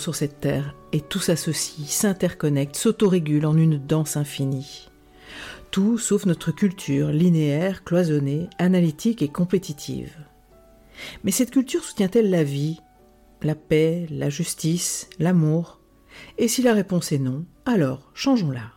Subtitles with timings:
[0.00, 4.88] Sur cette terre et tout s'associe, s'interconnecte, s'autorégule en une danse infinie.
[5.70, 10.16] Tout sauf notre culture linéaire, cloisonnée, analytique et compétitive.
[11.22, 12.80] Mais cette culture soutient-elle la vie,
[13.42, 15.80] la paix, la justice, l'amour?
[16.38, 18.72] Et si la réponse est non, alors changeons-la.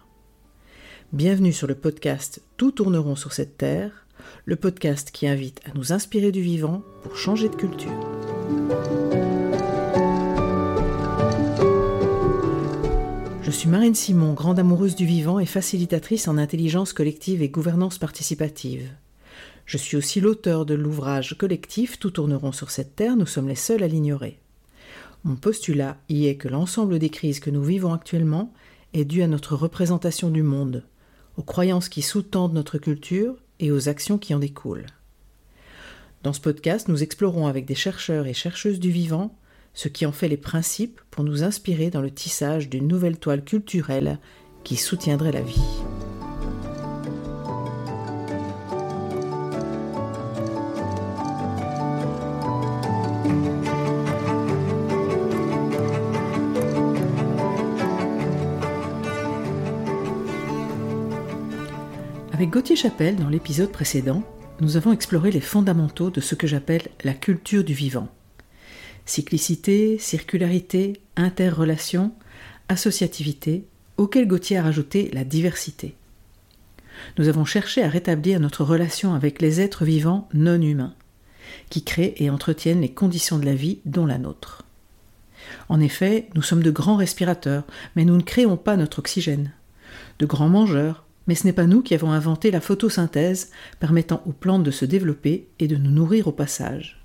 [1.13, 4.07] Bienvenue sur le podcast Tout tourneront sur cette terre,
[4.43, 7.97] le podcast qui invite à nous inspirer du vivant pour changer de culture.
[13.53, 18.89] Suis Marine Simon, grande amoureuse du vivant et facilitatrice en intelligence collective et gouvernance participative.
[19.67, 23.55] Je suis aussi l'auteur de l'ouvrage collectif Tout tourneront sur cette terre, nous sommes les
[23.55, 24.39] seuls à l'ignorer.
[25.23, 28.51] Mon postulat y est que l'ensemble des crises que nous vivons actuellement
[28.93, 30.83] est dû à notre représentation du monde,
[31.37, 34.87] aux croyances qui sous-tendent notre culture et aux actions qui en découlent.
[36.23, 39.37] Dans ce podcast, nous explorons avec des chercheurs et chercheuses du vivant
[39.73, 43.43] ce qui en fait les principes pour nous inspirer dans le tissage d'une nouvelle toile
[43.43, 44.19] culturelle
[44.63, 45.61] qui soutiendrait la vie.
[62.31, 64.21] Avec Gauthier Chapelle, dans l'épisode précédent,
[64.59, 68.09] nous avons exploré les fondamentaux de ce que j'appelle la culture du vivant.
[69.05, 72.13] Cyclicité, circularité, interrelation,
[72.69, 73.65] associativité,
[73.97, 75.95] auquel Gauthier a rajouté la diversité.
[77.17, 80.95] Nous avons cherché à rétablir notre relation avec les êtres vivants non humains,
[81.69, 84.63] qui créent et entretiennent les conditions de la vie dont la nôtre.
[85.69, 89.51] En effet, nous sommes de grands respirateurs, mais nous ne créons pas notre oxygène.
[90.19, 94.31] De grands mangeurs, mais ce n'est pas nous qui avons inventé la photosynthèse permettant aux
[94.31, 97.02] plantes de se développer et de nous nourrir au passage.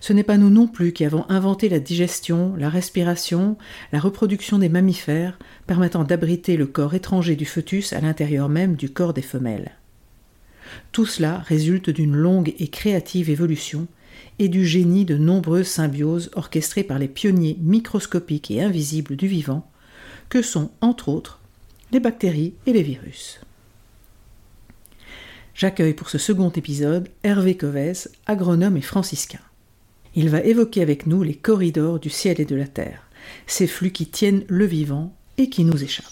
[0.00, 3.56] Ce n'est pas nous non plus qui avons inventé la digestion, la respiration,
[3.92, 8.90] la reproduction des mammifères, permettant d'abriter le corps étranger du fœtus à l'intérieur même du
[8.90, 9.72] corps des femelles.
[10.92, 13.86] Tout cela résulte d'une longue et créative évolution
[14.38, 19.68] et du génie de nombreuses symbioses orchestrées par les pionniers microscopiques et invisibles du vivant,
[20.28, 21.40] que sont, entre autres,
[21.92, 23.40] les bactéries et les virus.
[25.54, 29.38] J'accueille pour ce second épisode Hervé Covès, agronome et franciscain.
[30.16, 33.08] Il va évoquer avec nous les corridors du ciel et de la terre,
[33.46, 36.06] ces flux qui tiennent le vivant et qui nous échappent.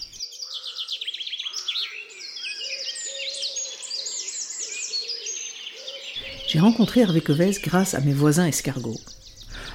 [6.47, 8.99] J'ai rencontré Hervé Covès grâce à mes voisins escargots.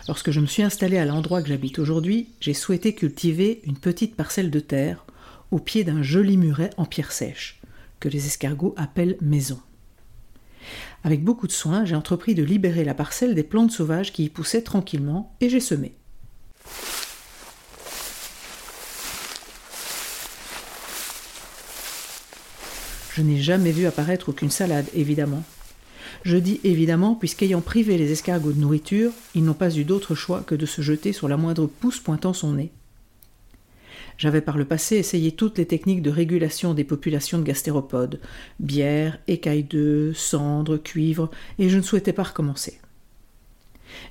[0.07, 4.15] Lorsque je me suis installé à l'endroit que j'habite aujourd'hui, j'ai souhaité cultiver une petite
[4.15, 5.05] parcelle de terre
[5.51, 7.61] au pied d'un joli muret en pierre sèche,
[7.99, 9.59] que les escargots appellent maison.
[11.05, 14.29] Avec beaucoup de soin, j'ai entrepris de libérer la parcelle des plantes sauvages qui y
[14.29, 15.95] poussaient tranquillement, et j'ai semé.
[23.15, 25.43] Je n'ai jamais vu apparaître aucune salade, évidemment.
[26.23, 30.43] Je dis évidemment, puisqu'ayant privé les escargots de nourriture, ils n'ont pas eu d'autre choix
[30.43, 32.71] que de se jeter sur la moindre pousse pointant son nez.
[34.19, 38.21] J'avais par le passé essayé toutes les techniques de régulation des populations de gastéropodes,
[38.59, 41.31] bière, écailles d'œufs, cendres, cuivre,
[41.61, 42.81] et je ne souhaitais pas recommencer.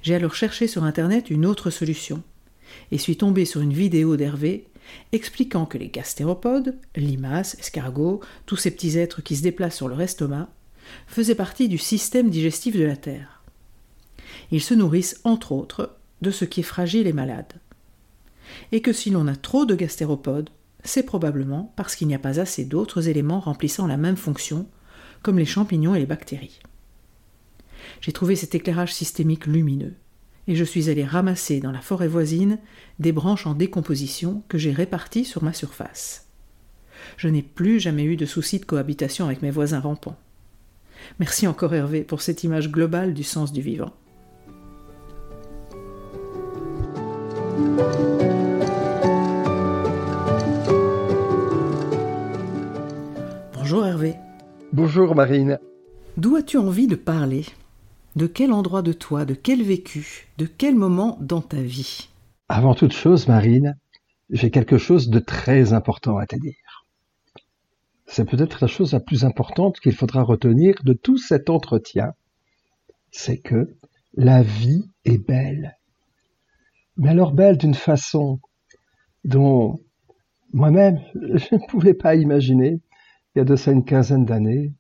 [0.02, 2.24] J'ai alors cherché sur Internet une autre solution,
[2.92, 4.66] et suis tombé sur une vidéo d'Hervé
[5.12, 10.00] expliquant que les gastéropodes, limaces, escargots, tous ces petits êtres qui se déplacent sur leur
[10.00, 10.48] estomac,
[11.08, 13.44] faisaient partie du système digestif de la Terre.
[14.52, 17.60] Ils se nourrissent, entre autres, de ce qui est fragile et malade
[18.72, 20.50] et que si l'on a trop de gastéropodes,
[20.84, 24.68] c'est probablement parce qu'il n'y a pas assez d'autres éléments remplissant la même fonction,
[25.22, 26.60] comme les champignons et les bactéries.
[28.02, 29.96] J'ai trouvé cet éclairage systémique lumineux,
[30.48, 32.60] et je suis allé ramasser dans la forêt voisine
[33.00, 36.28] des branches en décomposition que j'ai réparties sur ma surface.
[37.18, 40.18] Je n'ai plus jamais eu de souci de cohabitation avec mes voisins rampants.
[41.20, 43.94] Merci encore Hervé pour cette image globale du sens du vivant.
[53.70, 54.16] Bonjour Hervé.
[54.72, 55.60] Bonjour Marine.
[56.16, 57.44] D'où as-tu envie de parler?
[58.16, 62.08] De quel endroit de toi, de quel vécu, de quel moment dans ta vie?
[62.48, 63.78] Avant toute chose, Marine,
[64.30, 66.86] j'ai quelque chose de très important à te dire.
[68.06, 72.14] C'est peut-être la chose la plus importante qu'il faudra retenir de tout cet entretien.
[73.12, 73.76] C'est que
[74.14, 75.78] la vie est belle.
[76.96, 78.40] Mais alors belle d'une façon
[79.26, 79.82] dont
[80.54, 82.80] moi-même je ne pouvais pas imaginer
[83.38, 84.74] il y a de ça une quinzaine d'années,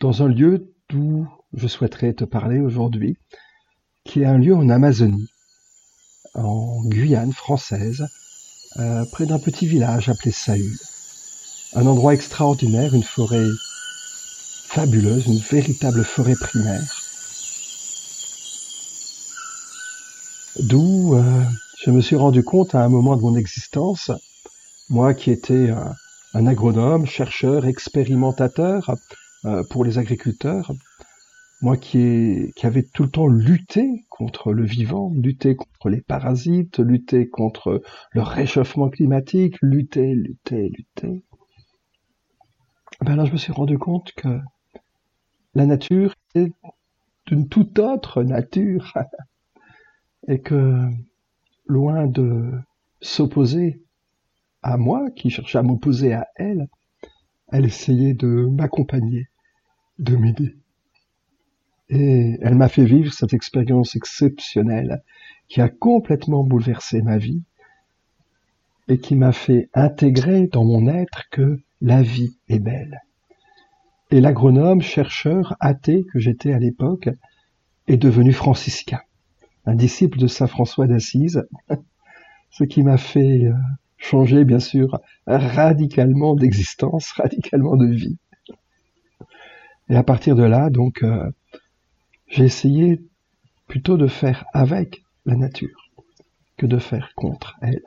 [0.00, 3.16] dans un lieu d'où je souhaiterais te parler aujourd'hui,
[4.04, 5.30] qui est un lieu en Amazonie,
[6.34, 8.06] en Guyane française,
[8.76, 10.76] euh, près d'un petit village appelé Saül.
[11.72, 13.48] Un endroit extraordinaire, une forêt
[14.66, 17.02] fabuleuse, une véritable forêt primaire.
[20.58, 21.44] D'où euh,
[21.82, 24.10] je me suis rendu compte à un moment de mon existence,
[24.90, 25.70] moi qui étais
[26.34, 28.90] un, agronome, chercheur, expérimentateur
[29.44, 30.72] euh, pour les agriculteurs,
[31.62, 36.78] moi qui, qui avait tout le temps lutté contre le vivant, lutté contre les parasites,
[36.78, 37.82] lutté contre
[38.12, 41.22] le réchauffement climatique, lutté, lutté, lutté.
[43.02, 44.40] Ben là, je me suis rendu compte que
[45.54, 46.52] la nature est
[47.26, 48.94] d'une toute autre nature
[50.28, 50.88] et que
[51.66, 52.52] loin de
[53.00, 53.82] s'opposer
[54.62, 56.68] à moi, qui cherchais à m'opposer à elle,
[57.52, 59.28] elle essayait de m'accompagner,
[59.98, 60.56] de m'aider.
[61.88, 65.02] Et elle m'a fait vivre cette expérience exceptionnelle
[65.48, 67.42] qui a complètement bouleversé ma vie
[68.88, 73.00] et qui m'a fait intégrer dans mon être que la vie est belle.
[74.12, 77.08] Et l'agronome, chercheur, athée que j'étais à l'époque,
[77.86, 79.00] est devenu franciscain,
[79.66, 81.46] un disciple de saint François d'Assise,
[82.50, 83.52] ce qui m'a fait euh,
[84.00, 88.18] changer, bien sûr, radicalement d'existence, radicalement de vie.
[89.88, 91.30] Et à partir de là, donc, euh,
[92.26, 93.00] j'ai essayé
[93.68, 95.90] plutôt de faire avec la nature
[96.56, 97.82] que de faire contre elle.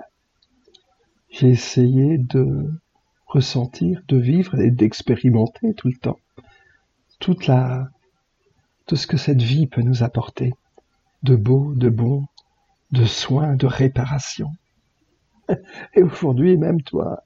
[1.29, 2.71] J'ai essayé de
[3.27, 6.19] ressentir, de vivre et d'expérimenter tout le temps
[7.23, 7.87] toute la,
[8.85, 10.53] tout ce que cette vie peut nous apporter
[11.23, 12.25] de beau, de bon,
[12.91, 14.51] de soins, de réparation.
[15.95, 17.23] Et aujourd'hui, même toi,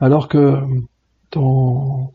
[0.00, 0.60] alors que
[1.32, 2.12] dans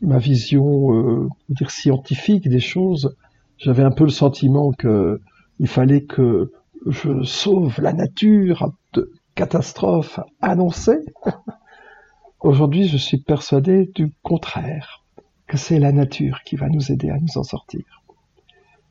[0.00, 1.28] ma vision euh,
[1.68, 3.16] scientifique des choses,
[3.58, 5.20] j'avais un peu le sentiment que
[5.58, 6.52] il fallait que
[6.86, 11.04] je sauve la nature de catastrophes annoncées.
[12.40, 15.04] Aujourd'hui, je suis persuadé du contraire,
[15.46, 18.02] que c'est la nature qui va nous aider à nous en sortir,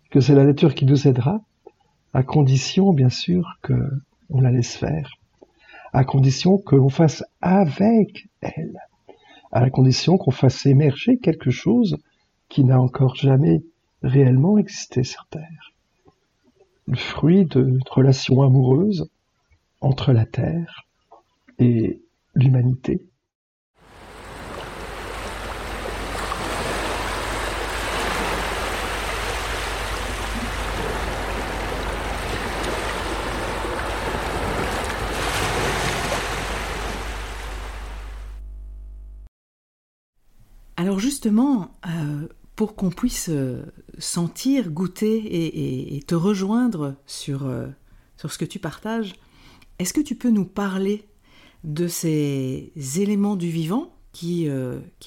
[0.10, 1.42] que c'est la nature qui nous aidera,
[2.14, 3.74] à condition, bien sûr, que
[4.30, 5.12] on la laisse faire,
[5.94, 8.80] à condition que l'on fasse avec elle,
[9.52, 11.98] à condition qu'on fasse émerger quelque chose
[12.50, 13.64] qui n'a encore jamais
[14.04, 15.74] réellement existé sur Terre.
[16.88, 19.10] Le fruit de relations amoureuses
[19.82, 20.86] entre la Terre
[21.60, 22.02] et
[22.36, 23.06] l'humanité.
[40.82, 43.62] Alors justement, euh, pour qu'on puisse euh,
[44.00, 47.68] sentir, goûter et, te rejoindre sur, euh,
[48.18, 49.14] sur ce que tu partages,
[49.78, 51.06] est-ce que tu peux nous parler
[51.64, 54.50] de ces éléments du vivant qui,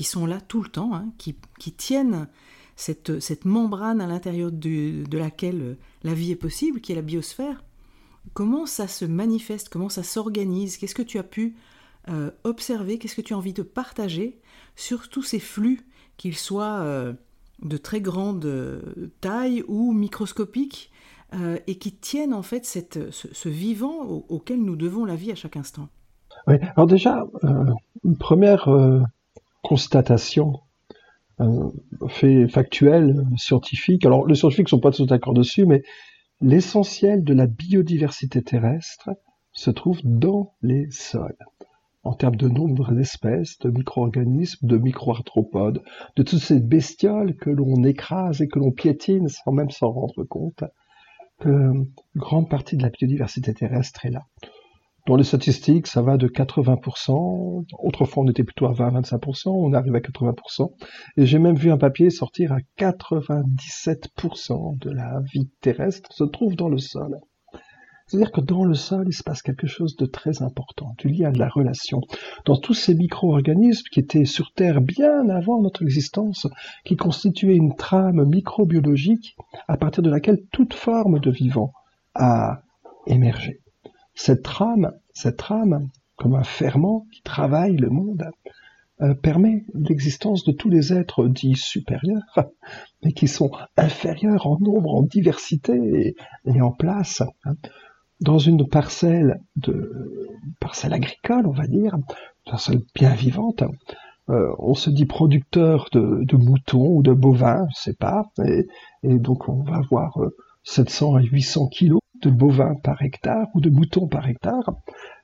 [0.02, 1.34] sont là tout le temps, hein, qui,
[1.72, 2.28] tiennent
[2.76, 7.64] cette, cette membrane à l'intérieur de laquelle la vie est possible, qui est la biosphère?
[8.34, 9.68] Comment ça se manifeste?
[9.68, 10.76] Comment ça s'organise?
[10.76, 11.56] Qu'est-ce que tu as pu
[12.44, 12.98] observer?
[12.98, 14.40] Qu'est-ce que tu as envie de partager
[14.76, 15.80] sur tous ces flux,
[16.16, 17.14] qu'ils soient
[17.62, 18.80] de très grande euh,
[19.20, 20.90] taille ou microscopiques
[21.34, 25.56] euh, et qui tiennent en fait ce, vivant auquel nous devons la vie à chaque
[25.56, 25.88] instant.
[26.46, 27.72] Alors déjà, euh,
[28.04, 28.68] une première
[29.62, 30.60] constatation
[32.08, 34.04] fait factuelle, scientifique.
[34.04, 35.82] Alors les scientifiques ne sont pas tous d'accord dessus, mais
[36.40, 39.10] l'essentiel de la biodiversité terrestre
[39.52, 41.36] se trouve dans les sols
[42.04, 45.82] en termes de nombre d'espèces, de micro-organismes, de micro-arthropodes,
[46.16, 50.24] de toutes ces bestioles que l'on écrase et que l'on piétine sans même s'en rendre
[50.24, 50.64] compte,
[51.40, 51.72] que
[52.14, 54.22] grande partie de la biodiversité terrestre est là.
[55.06, 59.94] Dans les statistiques, ça va de 80%, autrefois on était plutôt à 20-25%, on arrive
[59.94, 60.72] à 80%,
[61.18, 66.56] et j'ai même vu un papier sortir à 97% de la vie terrestre se trouve
[66.56, 67.18] dans le sol.
[68.06, 71.30] C'est-à-dire que dans le sol, il se passe quelque chose de très important, du lien
[71.30, 72.02] de la relation.
[72.44, 76.46] Dans tous ces micro-organismes qui étaient sur Terre bien avant notre existence,
[76.84, 79.36] qui constituaient une trame microbiologique
[79.68, 81.72] à partir de laquelle toute forme de vivant
[82.14, 82.62] a
[83.06, 83.60] émergé.
[84.14, 88.30] Cette trame, cette trame, comme un ferment qui travaille le monde,
[89.00, 92.22] euh, permet l'existence de tous les êtres dits supérieurs,
[93.02, 97.22] mais qui sont inférieurs en nombre, en diversité et, en place.
[97.44, 97.56] Hein
[98.20, 99.90] dans une parcelle de
[100.60, 102.04] parcelle agricole, on va dire, une
[102.50, 103.64] parcelle bien vivante,
[104.30, 108.66] euh, on se dit producteur de, moutons ou de bovins, je sais pas, et,
[109.02, 110.18] donc on va avoir
[110.62, 114.72] 700 euh, à 800 kilos de bovins par hectare ou de moutons par hectare,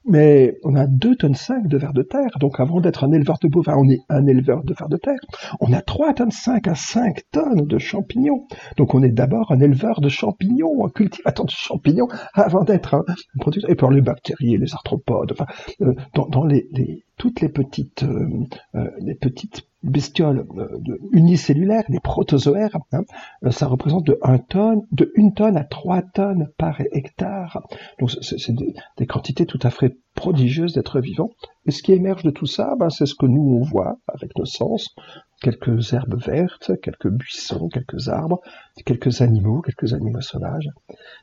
[0.05, 2.39] mais on a 2 tonnes 5 de vers de terre.
[2.41, 5.19] Donc avant d'être un éleveur de bovins, on est un éleveur de vers de terre.
[5.61, 8.47] On a 3 tonnes 5 à 5 tonnes de champignons.
[8.77, 13.05] Donc on est d'abord un éleveur de champignons, un cultivateur de champignons avant d'être un
[13.39, 13.71] producteur.
[13.71, 15.47] Et pour les bactéries les arthropodes, enfin,
[15.83, 18.29] euh, dans, les, toutes les petites, euh,
[18.75, 23.03] euh, les petites bestioles euh, unicellulaires, des protozoaires, hein,
[23.45, 27.63] euh, ça représente de 1 tonne, de 1 tonne à 3 tonnes par hectare.
[27.99, 31.31] Donc c'est des, quantités tout à fait prodigieuses d'êtres vivants.
[31.67, 34.37] Et ce qui émerge de tout ça, ben, c'est ce que nous on voit avec
[34.37, 34.95] nos sens,
[35.41, 38.41] quelques herbes vertes, quelques buissons, quelques arbres,
[38.85, 40.69] quelques animaux, quelques animaux sauvages.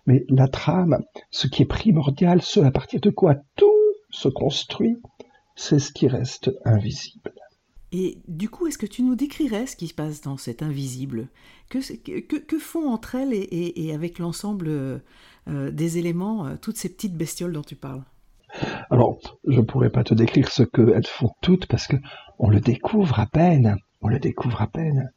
[0.07, 3.65] Mais la trame, ce qui est primordial, ce à partir de quoi tout
[4.09, 4.97] se construit,
[5.55, 7.33] c'est ce qui reste invisible.
[7.91, 11.29] Et du coup, est-ce que tu nous décrirais ce qui se passe dans cet invisible?
[11.69, 11.79] Que,
[12.19, 17.53] que, font entre elles et, avec l'ensemble euh, des éléments, euh, toutes ces petites bestioles
[17.53, 18.03] dont tu parles?
[18.89, 21.97] Alors, je ne pourrais pas te décrire ce qu'elles font toutes parce que
[22.39, 23.77] on le découvre à peine.
[24.01, 25.11] On le découvre à peine.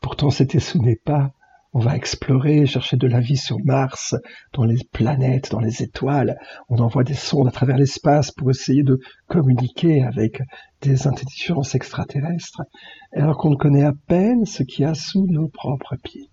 [0.00, 1.32] Pourtant, c'était ce n'est pas
[1.72, 4.16] on va explorer, chercher de la vie sur Mars,
[4.52, 6.36] dans les planètes, dans les étoiles.
[6.68, 8.98] On envoie des sondes à travers l'espace pour essayer de
[9.28, 10.42] communiquer avec
[10.82, 12.62] des intelligences extraterrestres,
[13.12, 16.30] alors qu'on ne connaît à peine ce qu'il y a sous nos propres pieds.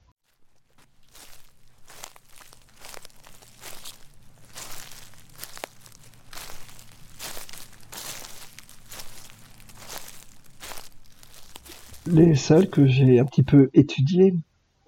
[12.08, 14.34] Les seuls que j'ai un petit peu étudiés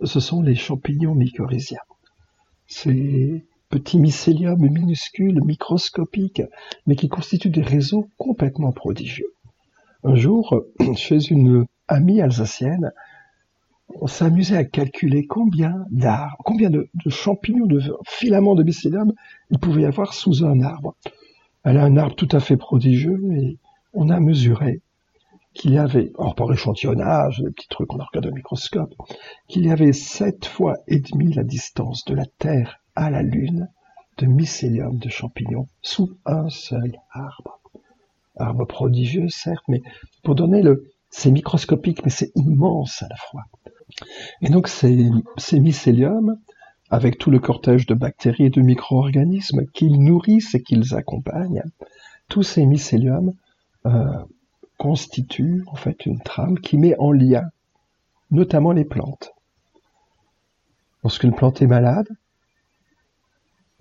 [0.03, 1.79] ce sont les champignons mycorhiziens.
[2.67, 6.43] Ces petits mycéliums minuscules, microscopiques,
[6.87, 9.33] mais qui constituent des réseaux complètement prodigieux.
[10.03, 10.63] Un jour,
[10.95, 12.91] chez une amie alsacienne,
[13.95, 19.13] on s'amusait à calculer combien d'arbres, combien de, champignons, de filaments de mycélium
[19.49, 20.95] il pouvait y avoir sous un arbre.
[21.63, 23.57] Elle a un arbre tout à fait prodigieux et
[23.93, 24.81] on a mesuré
[25.59, 28.93] qu'il y avait, or par échantillonnage, des petits trucs qu'on a regardé au microscope,
[29.49, 33.67] qu'il y avait sept fois et demi la distance de la Terre à la Lune
[34.19, 37.59] de mycélium de champignons sous un seul arbre.
[38.37, 39.81] Arbre prodigieux, certes, mais
[40.23, 43.43] pour donner le, c'est microscopique, mais c'est immense à la fois.
[44.41, 46.37] Et donc ces, ces mycéliums,
[46.89, 51.63] avec tout le cortège de bactéries et de micro-organismes qu'ils nourrissent et qu'ils accompagnent,
[52.29, 53.33] tous ces mycéliums
[53.85, 54.23] euh,
[54.79, 57.43] constitue en fait une trame qui met en lien
[58.31, 59.31] notamment les plantes.
[61.03, 62.07] Lorsqu'une plante est malade,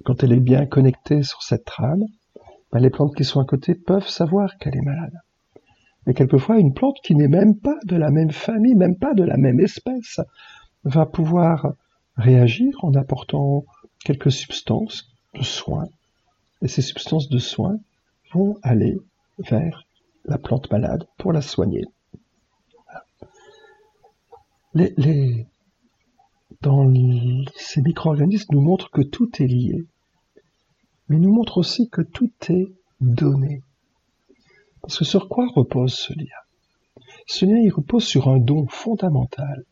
[0.05, 2.05] quand elle est bien connectée sur cette trame,
[2.73, 5.15] ben, les plantes qui sont à côté peuvent savoir qu'elle est malade.
[6.07, 9.25] Mais quelquefois, une plante qui n'est même pas de la même famille, même pas de
[9.25, 10.21] la même espèce,
[10.85, 11.75] va pouvoir
[12.17, 13.65] réagir en apportant
[14.05, 15.89] quelques substances de soins.
[16.63, 17.79] Et ces substances de soins
[18.33, 18.99] vont aller
[19.39, 19.85] vers
[20.29, 21.85] la plante malade pour la soigner.
[27.57, 29.87] Ces micro-organismes nous montrent que tout est lié,
[31.09, 32.69] mais nous montrent aussi que tout est
[33.01, 33.63] donné.
[34.83, 36.27] Parce que sur quoi repose ce lien?
[37.27, 39.65] Ce lien, repose sur un don fondamental,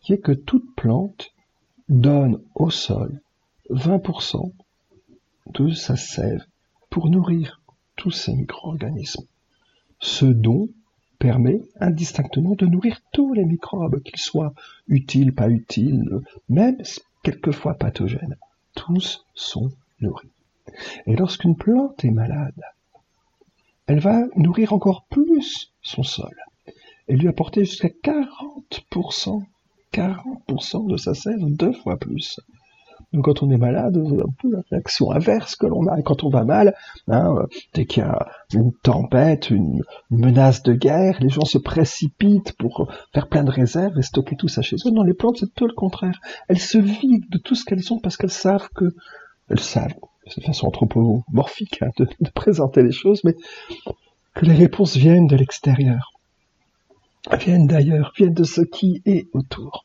[0.00, 1.32] qui est que toute plante
[1.88, 3.20] donne au sol
[3.70, 4.52] 20%
[5.54, 6.44] de sa sève
[6.90, 7.60] pour nourrir
[7.96, 9.26] tous ces micro-organismes.
[10.00, 10.68] Ce don
[11.18, 14.52] permet indistinctement de nourrir tous les microbes, qu'ils soient
[14.88, 16.78] utiles, pas utiles, même
[17.22, 18.36] quelquefois pathogènes.
[18.74, 20.30] Tous sont nourris.
[21.06, 22.60] Et lorsqu'une plante est malade,
[23.86, 26.34] elle va nourrir encore plus son sol
[27.08, 29.42] et lui apporter jusqu'à 40%,
[29.92, 32.40] 40% de sa sève, deux fois plus.
[33.22, 35.98] Quand on est malade, c'est un la réaction inverse que l'on a.
[35.98, 36.74] Et quand on va mal,
[37.08, 42.52] hein, dès qu'il y a une tempête, une, menace de guerre, les gens se précipitent
[42.58, 44.90] pour faire plein de réserves et stocker tout ça chez eux.
[44.90, 46.20] Non, les plantes, c'est tout le contraire.
[46.48, 48.94] Elles se vident de tout ce qu'elles ont parce qu'elles savent que...
[49.48, 49.94] Elles savent,
[50.26, 53.36] c'est une façon anthropomorphique hein, de présenter les choses, mais
[54.34, 56.12] que les réponses viennent de l'extérieur,
[57.38, 59.84] viennent d'ailleurs, viennent de ce qui est autour.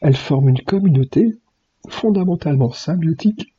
[0.00, 1.38] Elles forment une communauté
[1.88, 3.54] fondamentalement symbiotique,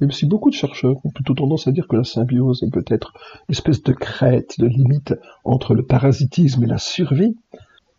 [0.00, 3.12] même si beaucoup de chercheurs ont plutôt tendance à dire que la symbiose est peut-être
[3.48, 7.36] une espèce de crête, de limite entre le parasitisme et la survie,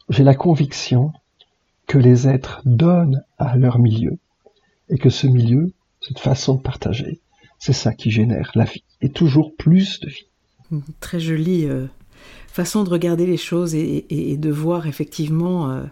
[0.10, 1.14] j'ai la conviction
[1.88, 4.18] que les êtres donnent à leur milieu,
[4.90, 5.72] et que ce milieu,
[6.02, 7.22] cette façon de partager,
[7.60, 10.28] c'est ça qui génère la vie, et toujours plus de vie.
[11.00, 11.86] Très jolie euh,
[12.48, 15.84] façon de regarder les choses et, de voir effectivement euh,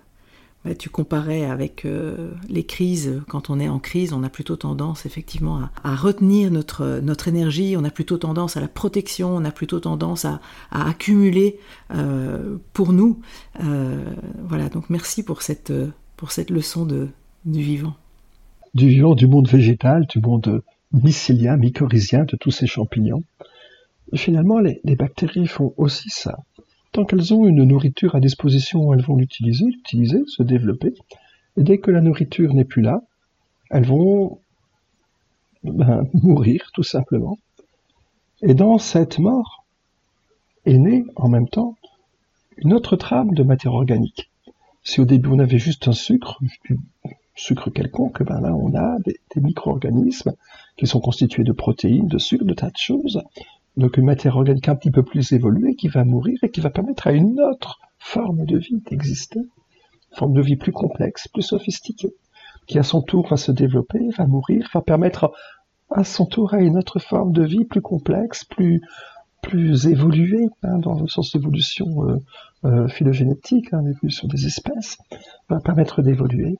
[0.65, 3.21] bah, tu comparais avec euh, les crises.
[3.27, 7.75] Quand on est en crise, on a plutôt tendance effectivement à, retenir notre, notre énergie,
[7.77, 10.39] on a plutôt tendance à la protection, on a plutôt tendance à,
[10.71, 11.59] accumuler
[11.93, 13.19] euh, pour nous.
[13.61, 14.05] Euh,
[14.45, 15.73] voilà, donc merci pour cette,
[16.49, 17.09] leçon de,
[17.43, 17.95] du vivant.
[18.73, 20.61] Du vivant, du monde végétal, du monde
[20.93, 23.23] mycélien, mycorhizien, de tous ces champignons.
[24.15, 26.37] finalement, les bactéries font aussi ça.
[26.93, 30.93] Tant qu'elles ont une nourriture à disposition, elles vont l'utiliser, l'utiliser, se développer.
[31.57, 33.01] Et dès que la nourriture n'est plus là,
[33.71, 34.39] elles vont
[35.63, 37.39] ben, mourir tout simplement.
[38.43, 39.65] Et dans cette mort
[40.65, 41.75] est née en même temps
[42.57, 44.29] une autre trame de matière organique.
[44.83, 46.77] Si au début on avait juste un sucre, du
[47.35, 50.33] sucre quelconque, ben là on a des, des micro-organismes
[50.77, 53.23] qui sont constitués de protéines, de sucre, de tas de choses,
[53.77, 56.69] donc une matière organique un petit peu plus évoluée qui va mourir et qui va
[56.69, 61.41] permettre à une autre forme de vie d'exister, une forme de vie plus complexe, plus
[61.41, 62.13] sophistiquée,
[62.67, 65.31] qui à son tour va se développer, va mourir, va permettre
[65.89, 68.81] à son tour à une autre forme de vie plus complexe, plus
[69.87, 72.17] évoluée hein, dans le sens d'évolution euh,
[72.65, 74.97] euh, phylogénétique, hein, l'évolution des espèces,
[75.49, 76.57] va permettre d'évoluer.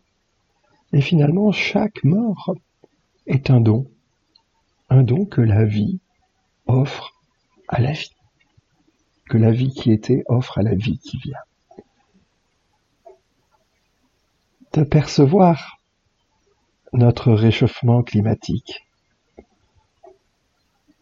[0.91, 2.53] Et finalement, chaque mort
[3.25, 3.88] est un don,
[4.89, 6.00] un don que la vie
[6.67, 7.13] offre
[7.67, 8.15] à la vie,
[9.29, 11.39] que la vie qui était offre à la vie qui vient.
[14.74, 15.77] De percevoir
[16.93, 18.86] notre réchauffement climatique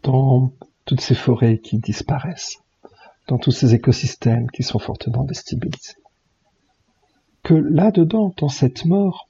[0.03, 0.51] dans
[0.85, 2.61] toutes ces forêts qui disparaissent,
[3.27, 5.95] dans tous ces écosystèmes qui sont fortement déstabilisés.
[7.43, 9.29] Que là-dedans, dans cette mort,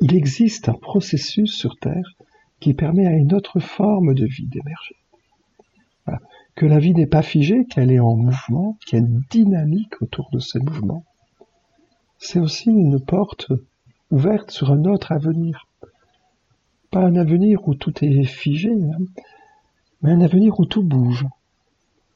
[0.00, 2.12] il existe un processus sur Terre
[2.60, 4.96] qui permet à une autre forme de vie d'émerger
[6.54, 10.38] que la vie n'est pas figée, qu'elle est en mouvement, qu'il y dynamique autour de
[10.38, 11.04] ces mouvements.
[12.18, 13.52] C'est aussi une porte
[14.10, 15.66] ouverte sur un autre avenir.
[16.90, 19.04] Pas un avenir où tout est figé, hein,
[20.00, 21.26] mais un avenir où tout bouge.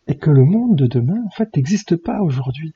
[0.06, 2.72] Et que le monde de demain, en fait, n'existe pas aujourd'hui.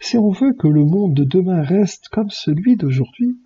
[0.00, 3.36] Si on veut que le monde de demain reste comme celui d'aujourd'hui,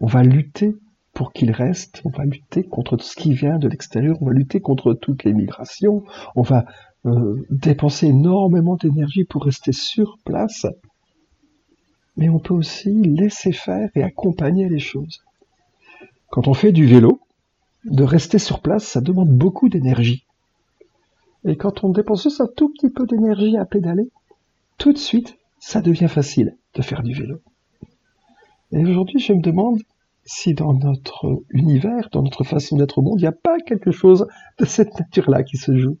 [0.00, 0.74] on va lutter
[1.22, 4.58] pour qu'il reste, on va lutter contre ce qui vient de l'extérieur, on va lutter
[4.58, 6.02] contre toutes les migrations,
[6.34, 6.64] on va
[7.06, 10.66] euh, dépenser énormément d'énergie pour rester sur place,
[12.16, 15.22] mais on peut aussi laisser faire et accompagner les choses.
[16.28, 17.20] Quand on fait du vélo,
[17.84, 20.26] de rester sur place, ça demande beaucoup d'énergie.
[21.44, 24.10] Et quand on dépense juste un tout petit peu d'énergie à pédaler,
[24.76, 27.38] tout de suite, ça devient facile de faire du vélo.
[28.72, 29.82] Et aujourd'hui, je me demande
[30.24, 33.90] si dans notre univers, dans notre façon d'être au monde, il n'y a pas quelque
[33.90, 34.26] chose
[34.58, 35.98] de cette nature-là qui se joue.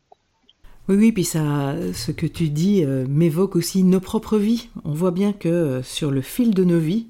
[0.88, 4.68] Oui, oui, puis ça, ce que tu dis euh, m'évoque aussi nos propres vies.
[4.84, 7.06] On voit bien que euh, sur le fil de nos vies,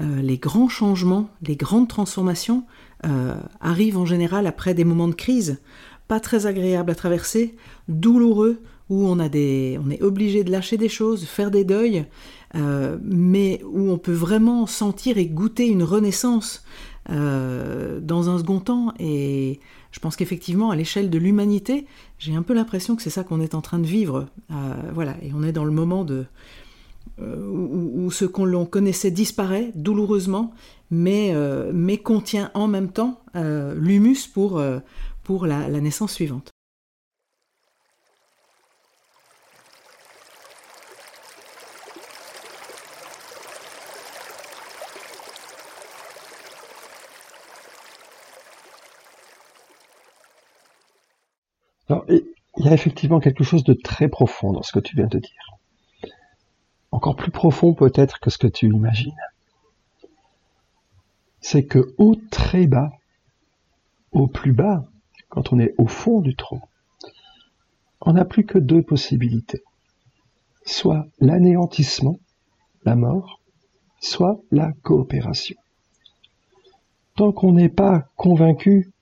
[0.00, 2.64] euh, les grands changements, les grandes transformations
[3.60, 5.60] arrivent en général après des moments de crise,
[6.08, 7.54] pas très agréables à traverser,
[7.86, 12.04] douloureux, où on, a des, on est obligé de lâcher des choses, faire des deuils,
[12.56, 16.64] mais où on peut vraiment sentir et goûter une renaissance
[17.08, 18.92] dans un second temps.
[18.98, 19.60] Et
[19.96, 21.86] je pense qu'effectivement, à l'échelle de l'humanité,
[22.18, 24.26] j'ai un peu l'impression que c'est ça qu'on est en train de vivre.
[24.50, 26.26] Euh, voilà, et on est dans le moment de,
[27.18, 30.52] euh, où, ce qu'on connaissait disparaît douloureusement,
[30.90, 34.60] mais, euh, contient en même temps l'humus pour
[35.46, 36.55] la naissance suivante.
[51.88, 55.18] Il y a effectivement quelque chose de très profond dans ce que tu viens de
[55.18, 56.10] dire.
[56.90, 59.16] Encore plus profond peut-être que ce que tu imagines.
[61.40, 62.90] C'est que au très bas,
[64.12, 64.84] au plus bas,
[65.28, 66.60] quand on est au fond du trou,
[68.00, 69.62] on n'a plus que deux possibilités.
[70.64, 72.18] Soit l'anéantissement,
[72.84, 73.40] la mort,
[74.00, 75.56] soit la coopération.
[77.16, 78.92] Tant qu'on n'est pas convaincu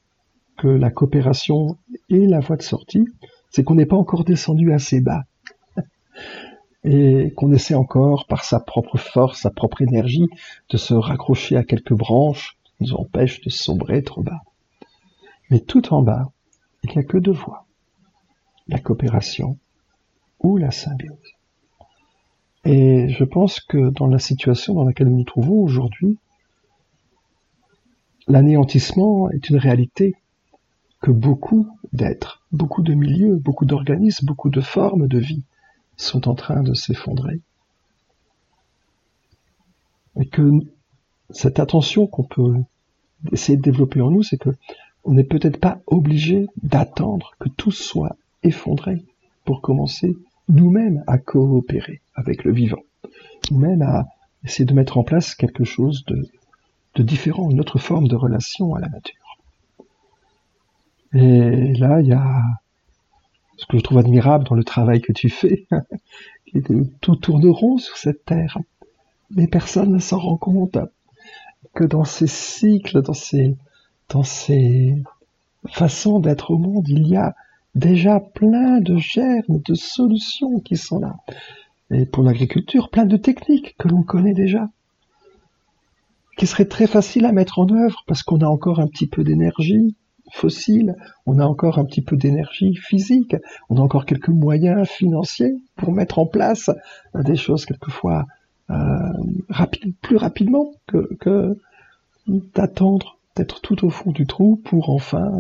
[0.57, 1.79] que la coopération
[2.11, 3.07] est la voie de sortie,
[3.51, 5.25] c'est qu'on n'est pas encore descendu assez bas
[6.85, 10.29] et qu'on essaie encore par sa propre force, sa propre énergie
[10.71, 14.43] de se raccrocher à quelques branches qui nous empêchent de sombrer trop bas.
[15.51, 16.33] Mais tout en bas,
[16.83, 17.67] il n'y a que deux voies,
[18.69, 19.59] la coopération
[20.41, 21.35] ou la symbiose.
[22.65, 26.19] Et je pense que dans la situation dans laquelle nous nous trouvons aujourd'hui,
[28.27, 30.15] l'anéantissement est une réalité
[31.01, 35.45] que beaucoup d'êtres, beaucoup de milieux, beaucoup d'organismes, beaucoup de formes de vie
[35.97, 37.41] sont en train de s'effondrer.
[40.21, 40.51] Et que
[41.31, 42.57] cette attention qu'on peut
[43.33, 44.51] essayer de développer en nous, c'est que
[45.05, 49.05] on n'est peut-être pas obligé d'attendre que tout soit effondré
[49.45, 50.17] pour commencer
[50.49, 52.83] nous-mêmes à coopérer avec le vivant,
[53.51, 54.07] nous-mêmes à
[54.45, 56.27] essayer de mettre en place quelque chose de,
[56.95, 59.24] de différent, une autre forme de relation à la nature.
[61.15, 62.43] Et là, il y a
[63.57, 65.67] ce que je trouve admirable dans le travail que tu fais,
[66.47, 68.59] qui est que tout tourne rond sur cette terre.
[69.31, 70.77] Mais personne ne s'en rend compte
[71.73, 73.57] que dans ces cycles, dans ces,
[74.09, 75.03] dans ces
[75.69, 77.35] façons d'être au monde, il y a
[77.75, 81.17] déjà plein de germes, de solutions qui sont là.
[81.91, 84.69] Et pour l'agriculture, plein de techniques que l'on connaît déjà,
[86.37, 89.23] qui seraient très faciles à mettre en œuvre parce qu'on a encore un petit peu
[89.23, 89.95] d'énergie
[90.35, 90.95] fossile,
[91.27, 93.37] on a encore un petit peu d'énergie physique,
[93.71, 96.71] on a encore quelques moyens financiers pour mettre en place
[97.15, 98.27] des choses quelquefois
[98.71, 99.13] euh,
[100.03, 101.57] plus rapidement que,
[102.27, 105.31] d'attendre d'être tout au fond du trou pour enfin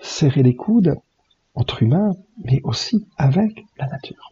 [0.00, 0.96] serrer les coudes
[1.54, 4.30] entre humains, mais aussi avec la nature.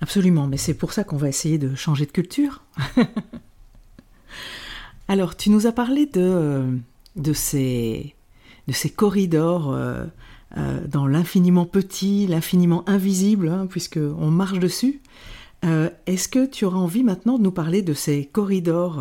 [0.00, 2.64] Absolument, mais c'est pour ça qu'on va essayer de changer de culture.
[5.08, 6.74] Alors, tu nous as parlé de,
[7.34, 8.14] ces,
[8.68, 10.04] de ces corridors euh,
[10.56, 15.02] euh, dans l'infiniment petit, l'infiniment invisible, hein, puisqu'on marche dessus.
[15.64, 19.00] Euh, est-ce que tu auras envie maintenant de nous parler de ces corridors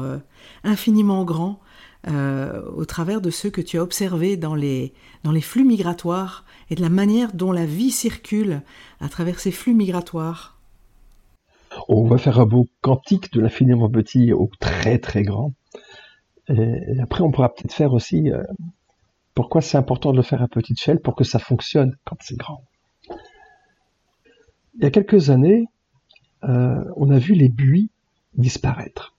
[0.63, 1.59] infiniment grands
[2.07, 4.93] au travers de ceux que tu as observés dans les,
[5.41, 8.61] flux migratoires et de la manière dont la vie circule
[8.99, 10.59] à travers ces flux migratoires?
[11.87, 15.53] On va faire un beau quantique de l'infiniment petit au très très grand.
[16.47, 18.29] Après, on pourra peut-être faire aussi
[19.33, 22.37] pourquoi c'est important de le faire à petite échelle pour que ça fonctionne quand c'est
[22.37, 22.63] grand?
[24.75, 25.67] Il y a quelques années,
[26.43, 27.89] euh, on a vu les buis
[28.35, 29.15] disparaître,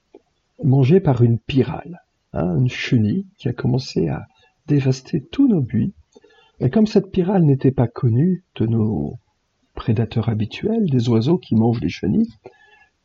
[0.63, 4.27] mangés par une pyrale, hein, une chenille qui a commencé à
[4.67, 5.93] dévaster tous nos buis
[6.63, 9.19] et comme cette pyrale n'était pas connue de nos
[9.75, 12.33] prédateurs habituels, des oiseaux qui mangent les chenilles,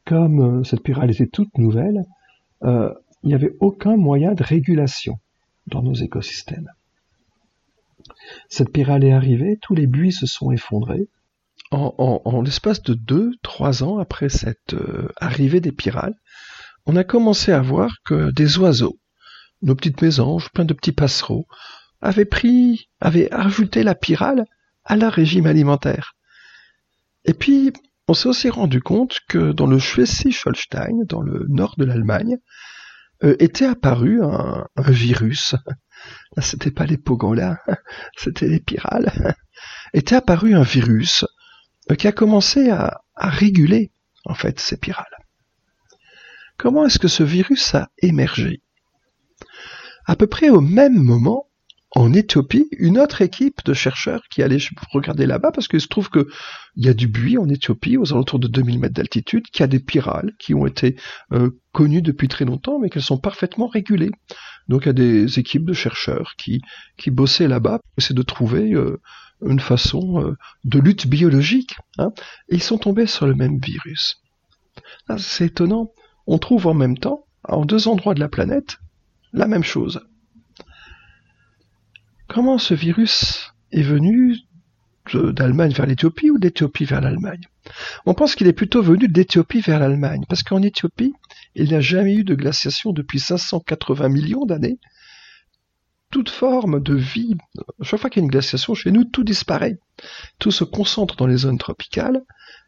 [0.05, 2.05] comme euh, cette pyrale était toute nouvelle,
[2.63, 2.93] euh,
[3.23, 5.17] il n'y avait aucun moyen de régulation
[5.65, 6.69] dans nos écosystèmes.
[8.49, 11.07] Cette pyrale est arrivée, tous les buis se sont effondrés.
[11.71, 16.15] En, l'espace de deux, trois ans après cette euh, arrivée des pyrales,
[16.85, 18.97] on a commencé à voir que des oiseaux,
[19.61, 21.45] nos petites mésanges, plein de petits passereaux,
[22.01, 24.45] avait pris, avait ajouté la pyrale
[24.85, 26.13] à leur régime alimentaire.
[27.25, 27.73] Et puis,
[28.07, 32.37] on s'est aussi rendu compte que dans le Schleswig-Holstein, dans le nord de l'Allemagne,
[33.23, 35.55] euh, était apparu un, virus.
[36.35, 36.99] Là, c'était pas les
[37.35, 37.59] là,
[38.17, 39.35] c'était les pyrales.
[39.93, 41.25] était apparu un virus
[41.91, 43.91] euh, qui a commencé à, à réguler,
[44.25, 45.05] en fait, ces pyrales.
[46.57, 48.61] Comment est-ce que ce virus a émergé?
[50.05, 51.46] À peu près au même moment,
[51.97, 54.59] en Éthiopie une autre équipe de chercheurs qui allait
[54.91, 56.27] regarder là-bas parce qu'il se trouve que
[56.75, 59.67] il y a du buis en Éthiopie aux alentours de 2000 mètres d'altitude, qui a
[59.67, 60.95] des pyrales qui ont été
[61.31, 64.11] euh, connues depuis très longtemps mais qu'elles sont parfaitement régulées.
[64.67, 66.61] Donc il y a des équipes de chercheurs qui,
[66.99, 69.01] qui bossaient là-bas pour essayer de trouver euh,
[69.43, 71.77] une façon euh, de lutte biologique.
[71.97, 72.11] Hein,
[72.47, 74.21] ils sont tombés sur le même virus.
[75.09, 75.89] Ah, c'est étonnant.
[76.27, 78.77] On trouve en même temps, en deux endroits de la planète,
[79.33, 79.99] la même chose.
[82.27, 84.35] Comment ce virus est venu
[85.13, 87.43] d'Allemagne vers l'Éthiopie ou d'Éthiopie vers l'Allemagne?
[88.05, 91.13] On pense qu'il est plutôt venu d'Éthiopie vers l'Allemagne, parce qu'en Éthiopie,
[91.55, 94.79] il n'y a jamais eu de glaciation depuis 580 millions d'années.
[96.11, 97.35] Toute forme de vie,
[97.81, 99.79] chaque fois qu'il y a une glaciation chez nous, tout disparaît.
[100.39, 102.23] Tout se concentre dans les zones tropicales,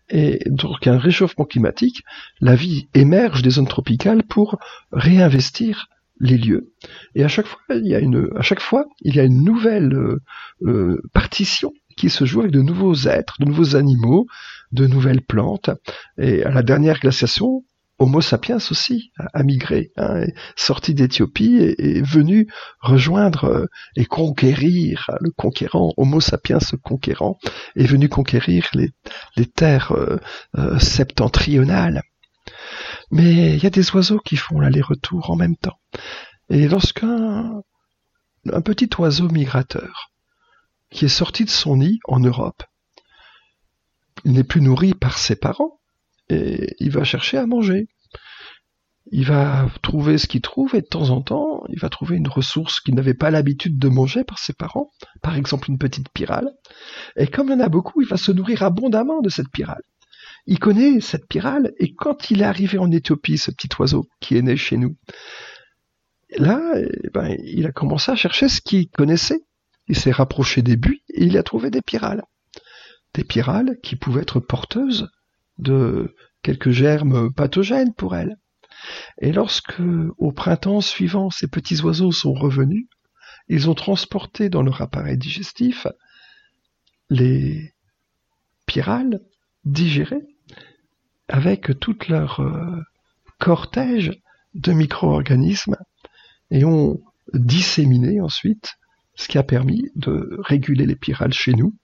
[0.09, 2.03] et donc un réchauffement climatique,
[2.39, 4.57] la vie émerge des zones tropicales pour
[4.91, 5.87] réinvestir
[6.19, 6.73] les lieux.
[7.15, 9.43] Et à chaque fois, il y a une, à chaque fois, il y a une
[9.43, 10.21] nouvelle euh,
[10.63, 14.27] euh, partition qui se joue avec de nouveaux êtres, de nouveaux animaux,
[14.71, 15.69] de nouvelles plantes.
[16.17, 17.63] Et à la dernière glaciation,
[18.01, 20.23] Homo sapiens aussi a, migré, hein,
[20.55, 22.47] sorti d'Éthiopie et venu
[22.79, 23.65] rejoindre euh,
[23.97, 27.37] et conquérir le conquérant, Homo sapiens conquérant,
[27.75, 28.91] est venu conquérir les,
[29.35, 29.93] les terres
[30.79, 32.01] septentrionales.
[33.11, 35.79] Mais il y a des oiseaux qui font l'aller-retour en même temps.
[36.49, 37.61] Et lorsqu'un
[38.51, 40.11] un petit oiseau migrateur
[40.89, 42.63] qui est sorti de son nid en Europe,
[44.25, 45.79] il n'est plus nourri par ses parents
[46.29, 47.87] et il va chercher à manger.
[49.11, 52.27] Il va trouver ce qu'il trouve et de temps en temps, il va trouver une
[52.27, 54.91] ressource qu'il n'avait pas l'habitude de manger par ses parents,
[55.23, 56.51] par exemple une petite pyrale.
[57.15, 59.81] Et comme il y en a beaucoup, il va se nourrir abondamment de cette pyrale.
[60.51, 64.35] Il connaît cette pyrale et quand il est arrivé en Éthiopie, ce petit oiseau qui
[64.35, 64.97] est né chez nous,
[66.39, 69.45] là, eh ben, il a commencé à chercher ce qu'il connaissait.
[69.89, 72.23] Il s'est rapproché des buis et il a trouvé des pyrales.
[73.13, 75.07] Des pyrales qui pouvaient être porteuses
[75.59, 78.35] de quelques germes pathogènes pour elles.
[79.21, 79.79] Et lorsque,
[80.17, 82.87] au printemps suivant, ces petits oiseaux sont revenus,
[83.49, 85.85] ils ont transporté dans leur appareil digestif
[87.11, 87.75] les
[88.65, 89.21] pyrales
[89.63, 90.25] digérées
[91.29, 92.81] avec tout leur euh,
[93.39, 94.11] cortège
[94.55, 95.77] de micro-organismes
[96.51, 96.99] et ont
[97.33, 98.75] disséminé ensuite,
[99.15, 101.75] ce qui a permis de réguler les pyrales chez nous.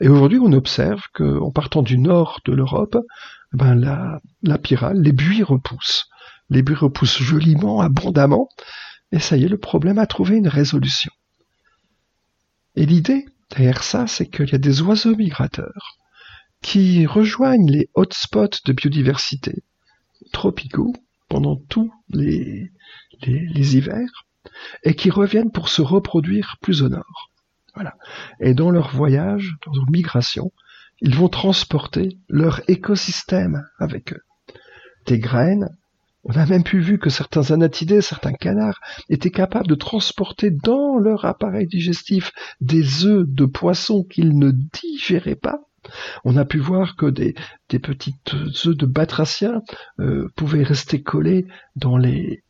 [0.00, 2.98] Et aujourd'hui, on observe qu'en partant du nord de l'Europe,
[3.52, 6.08] ben la, la pyrale, les buis repoussent.
[6.48, 8.48] Les buis repoussent joliment, abondamment,
[9.12, 11.12] et ça y est, le problème a trouvé une résolution.
[12.76, 15.99] Et l'idée derrière ça, c'est qu'il y a des oiseaux migrateurs
[16.62, 19.62] qui rejoignent les hotspots de biodiversité
[20.32, 20.94] tropicaux
[21.28, 22.70] pendant tous les,
[23.26, 24.26] hivers
[24.82, 27.30] et qui reviennent pour se reproduire plus au nord.
[27.74, 27.94] Voilà.
[28.40, 30.52] Et dans leur voyage, dans leur migration,
[31.00, 34.22] ils vont transporter leur écosystème avec eux.
[35.06, 35.68] Des graines,
[36.24, 40.98] on a même pu vu que certains anatidés, certains canards, étaient capables de transporter dans
[40.98, 45.60] leur appareil digestif des œufs de poissons qu'ils ne digéraient pas.
[46.24, 47.34] On a pu voir que des,
[47.68, 49.62] petites œufs de batraciens
[49.98, 52.42] euh, pouvaient rester collés dans les,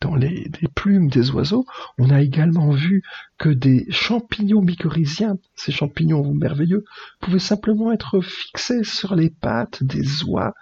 [0.75, 1.65] plumes des oiseaux.
[1.99, 3.03] On a également vu
[3.39, 6.85] que des champignons mycorhiziens, ces champignons merveilleux,
[7.21, 10.55] pouvaient simplement être fixés sur les pattes des oies,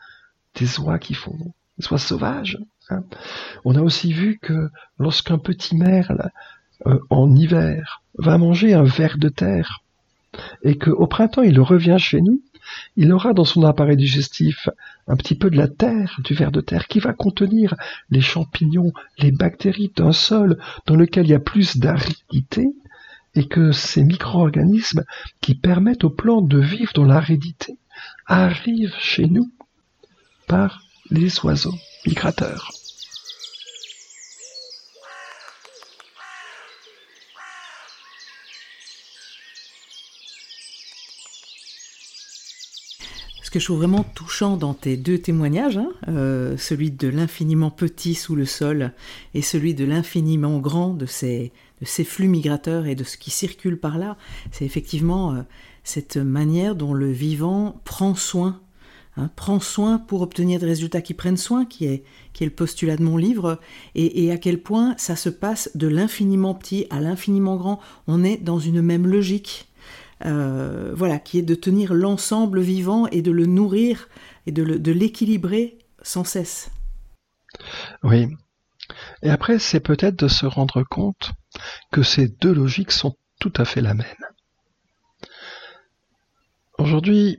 [0.55, 2.59] des oies qui font, des oies sauvages.
[2.91, 3.05] Hein.
[3.65, 6.31] On a aussi vu que lorsqu'un petit merle
[6.87, 9.83] euh, en hiver va manger un ver de terre
[10.63, 12.43] et qu'au printemps il revient chez nous,
[12.97, 14.69] il aura dans son appareil digestif
[15.07, 17.75] un petit peu de la terre, du ver de terre, qui va contenir
[18.11, 22.69] les champignons, les bactéries d'un sol dans lequel il y a plus d'aridité,
[23.35, 25.05] et que ces micro-organismes
[25.41, 27.79] qui permettent aux plantes de vivre dans l'aridité
[28.27, 29.51] arrivent chez nous
[30.47, 31.75] par les oiseaux
[32.07, 32.73] migrateurs.
[43.49, 47.71] Ce que je trouve vraiment touchant dans tes deux témoignages, hein, euh, celui de l'infiniment
[47.71, 48.93] petit sous le sol
[49.33, 51.51] et celui de l'infiniment grand de ces,
[51.83, 54.19] flux migrateurs et de ce qui circule par là,
[54.53, 55.41] c'est effectivement euh,
[55.83, 58.61] cette manière dont le vivant prend soin,
[59.17, 62.05] hein, prend soin pour obtenir des résultats qui prennent soin, qui est,
[62.43, 63.59] le postulat de mon livre,
[63.95, 67.81] et à quel point ça se passe de l'infiniment petit à l'infiniment grand.
[68.07, 69.68] On est dans une même logique.
[70.25, 74.09] Euh, voilà, qui est de tenir l'ensemble vivant et de le nourrir
[74.47, 76.71] et de l'équilibrer sans cesse.
[78.03, 78.29] Oui.
[79.23, 81.33] Et après, c'est peut-être de se rendre compte
[81.93, 84.07] que ces deux logiques sont tout à fait la même.
[86.79, 87.39] Aujourd'hui,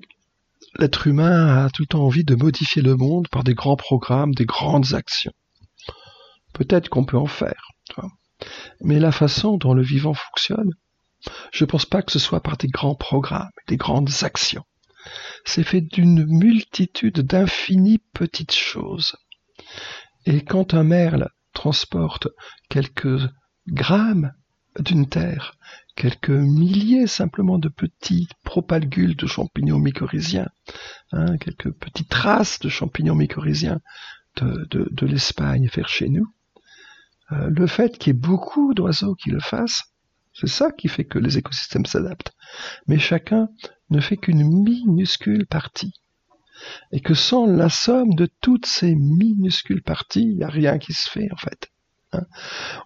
[0.77, 4.33] l'être humain a tout le temps envie de modifier le monde par des grands programmes,
[4.33, 5.33] des grandes actions.
[6.53, 7.69] Peut-être qu'on peut en faire.
[8.81, 10.73] Mais la façon dont le vivant fonctionne,
[11.51, 14.63] je ne pense pas que ce soit par des grands programmes, des grandes actions.
[15.45, 19.15] C'est fait d'une multitude d'infinies petites choses.
[20.25, 22.27] Et quand un merle transporte
[22.69, 23.27] quelques
[23.67, 24.33] grammes
[24.79, 25.55] d'une terre,
[25.95, 30.49] quelques milliers simplement de petits propalgules de champignons mycorhiziens,
[31.11, 33.81] hein, quelques petites traces de champignons mycorhiziens
[34.37, 36.27] de, l'Espagne vers chez nous,
[37.31, 39.83] euh, le fait qu'il y ait beaucoup d'oiseaux qui le fassent,
[40.39, 42.31] c'est ça qui fait que les écosystèmes s'adaptent.
[42.87, 43.49] Mais chacun
[43.89, 45.93] ne fait qu'une minuscule partie.
[46.91, 50.93] Et que sans la somme de toutes ces minuscules parties, il n'y a rien qui
[50.93, 51.69] se fait en fait.
[52.13, 52.23] Hein.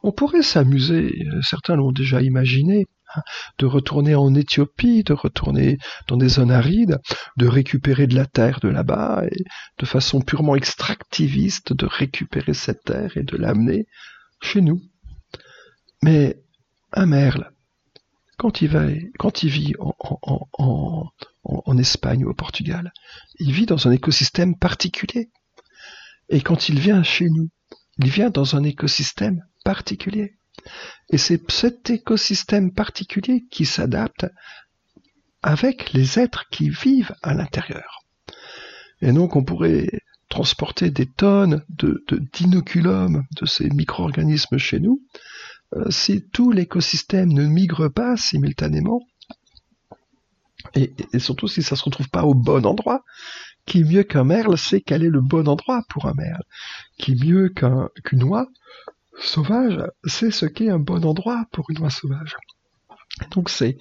[0.04, 2.86] On pourrait s'amuser, euh, certains l'ont déjà imaginé,
[3.16, 3.22] hein,
[3.58, 7.00] de retourner en Éthiopie, de retourner dans des zones arides,
[7.38, 9.44] de récupérer de la terre de là-bas, et
[9.80, 13.86] de façon purement extractiviste, de récupérer cette terre et de l'amener
[14.42, 14.82] chez nous.
[16.04, 16.44] Mais
[16.94, 17.52] un merle,
[18.38, 18.68] quand il,
[19.50, 22.92] vit en, Espagne ou au Portugal,
[23.40, 25.30] il vit dans un écosystème particulier.
[26.30, 27.50] Et quand il vient chez nous,
[28.00, 30.36] il vient dans un écosystème particulier.
[31.10, 34.26] Et c'est cet écosystème particulier qui s'adapte
[35.42, 38.04] avec les êtres qui vivent à l'intérieur.
[39.02, 39.90] Et donc on pourrait
[40.30, 42.04] transporter des tonnes de,
[42.34, 45.04] d'inoculum de ces micro-organismes chez nous,
[45.90, 49.02] si tout l'écosystème ne migre pas simultanément,
[50.76, 53.04] et, surtout si ça se retrouve pas au bon endroit,
[53.66, 56.44] qui mieux qu'un merle sait quel est le bon endroit pour un merle,
[56.98, 57.54] qui mieux
[58.04, 58.48] qu'une oie
[59.20, 62.36] sauvage, c'est ce qu'est un bon endroit pour une oie sauvage.
[63.32, 63.78] Donc c'est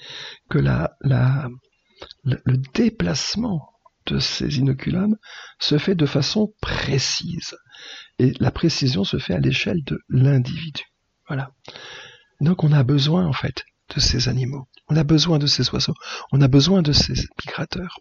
[0.50, 3.72] que le déplacement
[4.06, 5.16] de ces inoculums
[5.58, 7.56] se fait de façon précise.
[8.18, 10.91] Et la précision se fait à l'échelle de l'individu.
[12.40, 13.64] Donc on a besoin en fait
[13.94, 14.68] de ces animaux.
[14.88, 15.94] On a besoin de ces oiseaux.
[16.32, 18.00] On a besoin de ces migrateurs.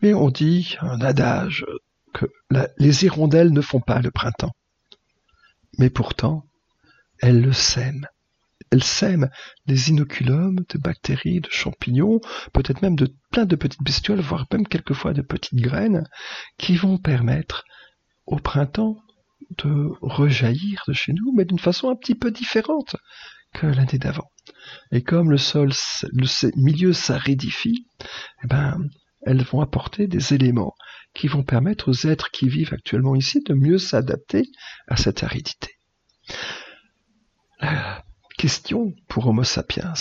[0.00, 1.64] Mais on dit un adage
[2.12, 2.26] que
[2.78, 4.54] les hirondelles ne font pas le printemps.
[5.78, 6.46] Mais pourtant,
[7.20, 8.06] elles le sèment.
[8.70, 9.30] Elles sèment
[9.66, 12.20] les inoculums de bactéries, de champignons,
[12.52, 16.08] peut-être même de plein de petites bestioles, voire même quelquefois de petites graines,
[16.58, 17.64] qui vont permettre
[18.26, 19.03] au printemps
[20.00, 22.96] rejaillir de chez nous, mais d'une façon un petit peu différente
[23.52, 24.30] que l'année d'avant.
[24.90, 25.72] Et comme le sol,
[26.12, 27.86] le milieu s'aridifie,
[28.42, 28.78] eh ben,
[29.22, 30.74] elles vont apporter des éléments
[31.14, 34.50] qui vont permettre aux êtres qui vivent actuellement ici de mieux s'adapter
[34.88, 35.78] à cette aridité.
[37.60, 38.04] La
[38.36, 39.94] question pour Homo sapiens,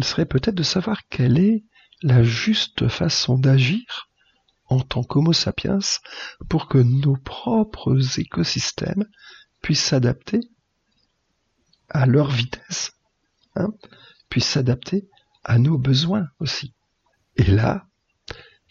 [0.00, 1.64] serait peut-être de savoir quelle est
[2.02, 4.08] la juste façon d'agir
[4.68, 5.78] en tant qu'Homo sapiens
[6.48, 9.06] pour que nos propres écosystèmes
[9.62, 10.40] puissent s'adapter
[11.88, 12.92] à leur vitesse,
[13.56, 13.72] hein,
[14.28, 15.08] puissent s'adapter
[15.44, 16.74] à nos besoins aussi.
[17.36, 17.86] Et là,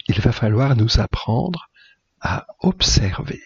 [0.07, 1.69] il va falloir nous apprendre
[2.21, 3.41] à observer,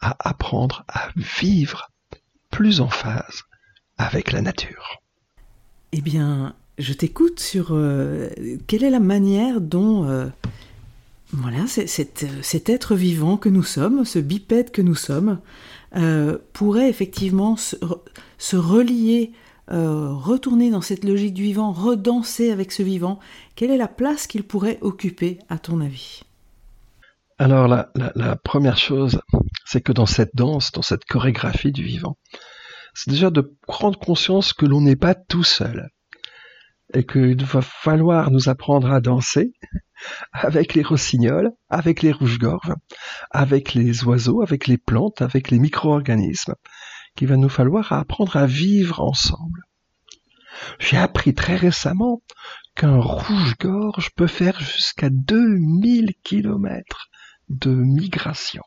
[0.00, 1.90] à apprendre à vivre
[2.50, 3.44] plus en phase
[3.98, 5.00] avec la nature.
[5.92, 8.28] Eh bien, je t'écoute sur euh,
[8.66, 10.28] quelle est la manière dont euh,
[11.32, 15.40] voilà, cet, être vivant que nous sommes, ce bipède que nous sommes,
[15.96, 17.76] euh, pourrait effectivement se,
[18.56, 19.32] relier,
[19.68, 23.18] retourner dans cette logique du vivant, redanser avec ce vivant.
[23.56, 26.22] Quelle est la place qu'il pourrait occuper, à ton avis?
[27.38, 29.20] Alors, la première chose,
[29.64, 32.16] c'est que dans cette danse, dans cette chorégraphie du vivant,
[32.96, 35.90] c'est déjà de prendre conscience que l'on n'est pas tout seul
[36.94, 39.52] et qu'il va falloir nous apprendre à danser
[40.32, 42.74] avec les rossignols, avec les rouges-gorges,
[43.30, 46.54] avec les oiseaux, avec les plantes, avec les micro-organismes,
[47.16, 49.62] qu'il va nous falloir apprendre à vivre ensemble.
[50.78, 52.22] J'ai appris très récemment
[52.74, 57.08] qu'un rouge-gorge peut faire jusqu'à 2000 kilomètres
[57.48, 58.62] de migration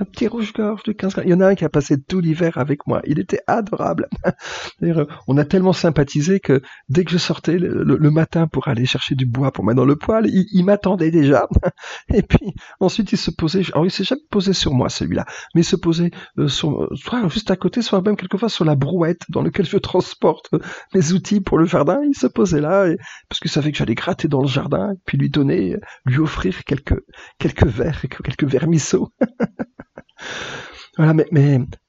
[0.00, 2.56] un petit rouge-gorge de 15 Il y en a un qui a passé tout l'hiver
[2.56, 3.02] avec moi.
[3.04, 4.08] Il était adorable.
[5.28, 9.26] On a tellement sympathisé que dès que je sortais le, matin pour aller chercher du
[9.26, 11.46] bois pour mettre dans le poêle, il, m'attendait déjà.
[12.12, 13.62] Et puis ensuite, il se posait.
[13.72, 15.24] Alors, il s'est jamais posé sur moi celui-là,
[15.54, 18.74] mais il se posait euh, sur, soit juste à côté, soit même quelquefois sur la
[18.74, 20.50] brouette dans laquelle je transporte
[20.94, 22.00] mes outils pour le jardin.
[22.06, 22.86] Il se posait là
[23.28, 25.76] parce qu'il savait que j'allais gratter dans le jardin, puis lui donner,
[26.06, 27.00] lui offrir quelques
[27.38, 29.10] quelques verres, quelques vermisseaux.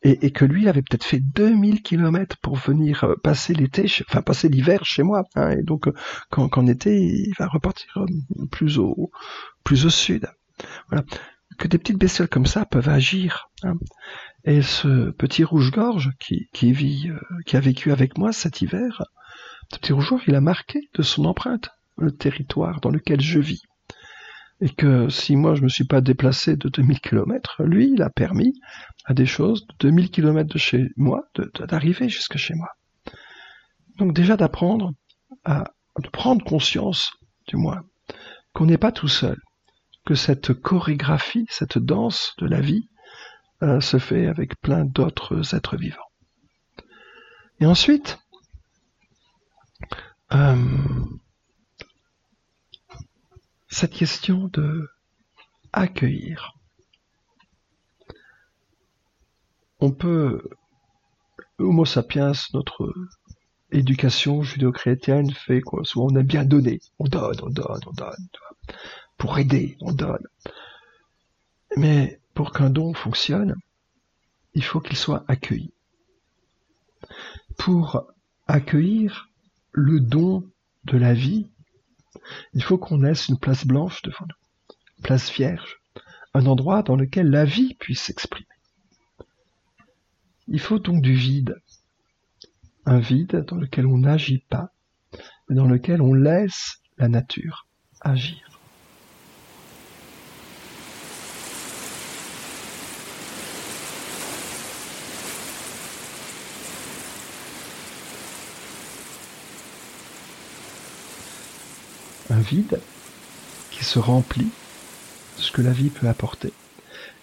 [0.04, 4.48] Et, que lui avait peut-être fait 2000 kilomètres pour venir euh, passer l'été, enfin passer
[4.48, 5.24] l'hiver chez moi.
[5.36, 5.94] Hein, et donc euh,
[6.30, 9.10] quand, qu'en été, il va repartir euh, plus au
[9.90, 10.30] sud.
[10.90, 11.04] Voilà,
[11.58, 13.50] que des petites bestioles comme ça peuvent agir.
[13.64, 13.74] Hein.
[14.46, 17.10] Et ce petit rouge-gorge qui, qui vit,
[17.46, 19.04] qui a vécu avec moi cet hiver,
[19.72, 23.64] ce petit rouge-gorge, il a marqué de son empreinte le territoire dans lequel je vis
[24.64, 28.10] et que si moi je me suis pas déplacé de 2000 km, lui il a
[28.10, 28.62] permis
[29.04, 31.26] à des choses de 2000 km de chez moi
[31.68, 32.70] d'arriver jusque chez moi.
[33.98, 34.94] Donc déjà d'apprendre
[35.44, 35.66] à
[36.02, 37.12] de prendre conscience
[37.46, 37.84] du moins
[38.54, 39.38] qu'on n'est pas tout seul,
[40.06, 42.88] que cette chorégraphie, cette danse de la vie
[43.64, 46.10] euh, se fait avec plein d'autres êtres vivants.
[47.60, 48.18] Et ensuite,
[50.32, 50.56] euh,
[53.74, 54.88] cette question de
[55.72, 56.54] accueillir.
[59.80, 60.44] On peut,
[61.58, 62.94] Homo sapiens, notre
[63.72, 65.84] éducation judéo-chrétienne fait quoi?
[65.84, 68.28] Souvent on aime bien donner, on donne, on donne, on donne.
[69.18, 70.26] Pour aider, on donne.
[71.76, 73.56] Mais pour qu'un don fonctionne,
[74.54, 75.74] il faut qu'il soit accueilli.
[77.58, 78.06] Pour
[78.46, 79.30] accueillir
[79.72, 80.48] le don
[80.84, 81.50] de la vie,
[82.54, 85.82] il faut qu'on laisse une place blanche devant nous, une place vierge,
[86.34, 88.48] un endroit dans lequel la vie puisse s'exprimer.
[90.48, 91.62] Il faut donc du vide,
[92.86, 94.72] un vide dans lequel on n'agit pas,
[95.48, 97.68] mais dans lequel on laisse la nature
[98.02, 98.53] agir.
[112.34, 112.82] Un vide
[113.72, 114.50] qui se remplit
[115.38, 116.52] de ce que la vie peut apporter.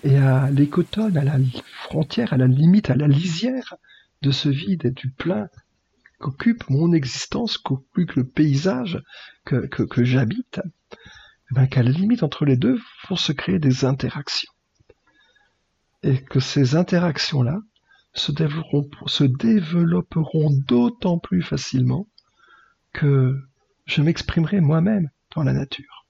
[0.04, 1.36] et à l'écotone, à la
[1.82, 3.74] frontière, à la limite, à la lisière
[4.22, 5.48] de ce vide et du plein
[6.18, 9.02] qu'occupe mon existence, qu'occupe le paysage
[9.44, 10.60] que, que, j'habite,
[10.94, 14.52] eh ben, qu'à la limite entre les deux vont se créer des interactions.
[16.02, 17.58] Et que ces interactions-là
[18.14, 18.32] se
[19.24, 22.06] développeront d'autant plus facilement
[22.92, 23.36] que
[23.90, 26.06] je m'exprimerai moi-même dans la nature.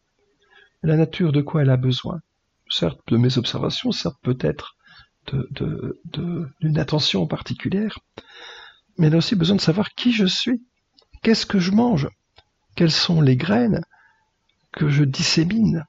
[0.82, 2.20] La nature, de quoi elle a besoin?
[2.68, 4.76] Certes, de mes observations, certes peut-être
[5.32, 7.98] d'une attention particulière,
[8.98, 10.62] mais elle a aussi besoin de savoir qui je suis,
[11.22, 12.08] qu'est-ce que je mange,
[12.74, 13.82] quelles sont les graines
[14.72, 15.86] que je dissémine?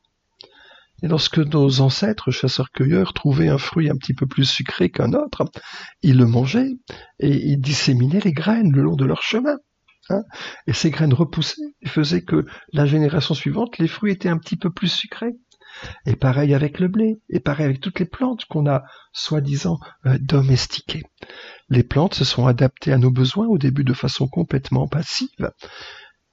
[1.04, 5.44] Et lorsque nos ancêtres chasseurs-cueilleurs trouvaient un fruit un petit peu plus sucré qu'un autre,
[6.04, 6.78] ils le mangeaient
[7.20, 9.58] et ils disséminaient les graines le long de leur chemin.
[10.68, 14.58] Et ces graines repoussaient et faisaient que la génération suivante, les fruits étaient un petit
[14.58, 15.36] peu plus sucrés.
[16.06, 18.84] Et pareil avec le blé, et pareil avec toutes les plantes qu'on a
[19.14, 21.04] soi-disant euh, domestiquées.
[21.70, 25.52] Les plantes se sont adaptées à nos besoins au début de façon complètement passive.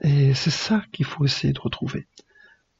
[0.01, 2.09] Et c'est ça qu'il faut essayer de retrouver.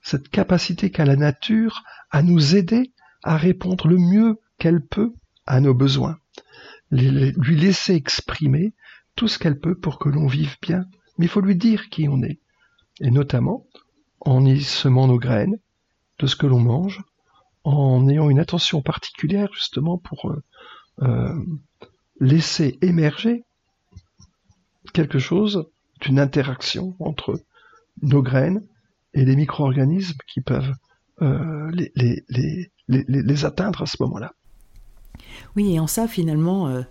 [0.03, 2.93] Cette capacité qu'a la nature à nous aider
[3.23, 5.13] à répondre le mieux qu'elle peut
[5.47, 6.19] à nos besoins.
[6.91, 8.75] Lui laisser exprimer
[9.19, 10.85] tout ce qu'elle peut pour que l'on vive bien,
[11.19, 12.39] mais il faut lui dire qui on est,
[13.01, 13.67] et notamment
[14.21, 15.59] en y semant nos graines
[16.21, 17.03] de ce que l'on mange,
[17.65, 20.43] en ayant une attention particulière justement pour euh,
[21.03, 21.35] euh,
[22.21, 23.43] laisser émerger
[24.93, 25.67] quelque chose
[26.01, 27.43] d'une interaction entre
[28.03, 28.65] nos graines
[29.15, 30.75] et les micro-organismes qui peuvent
[31.23, 34.33] euh, les, atteindre à ce moment-là.
[35.57, 36.85] Oui, et en ça, finalement,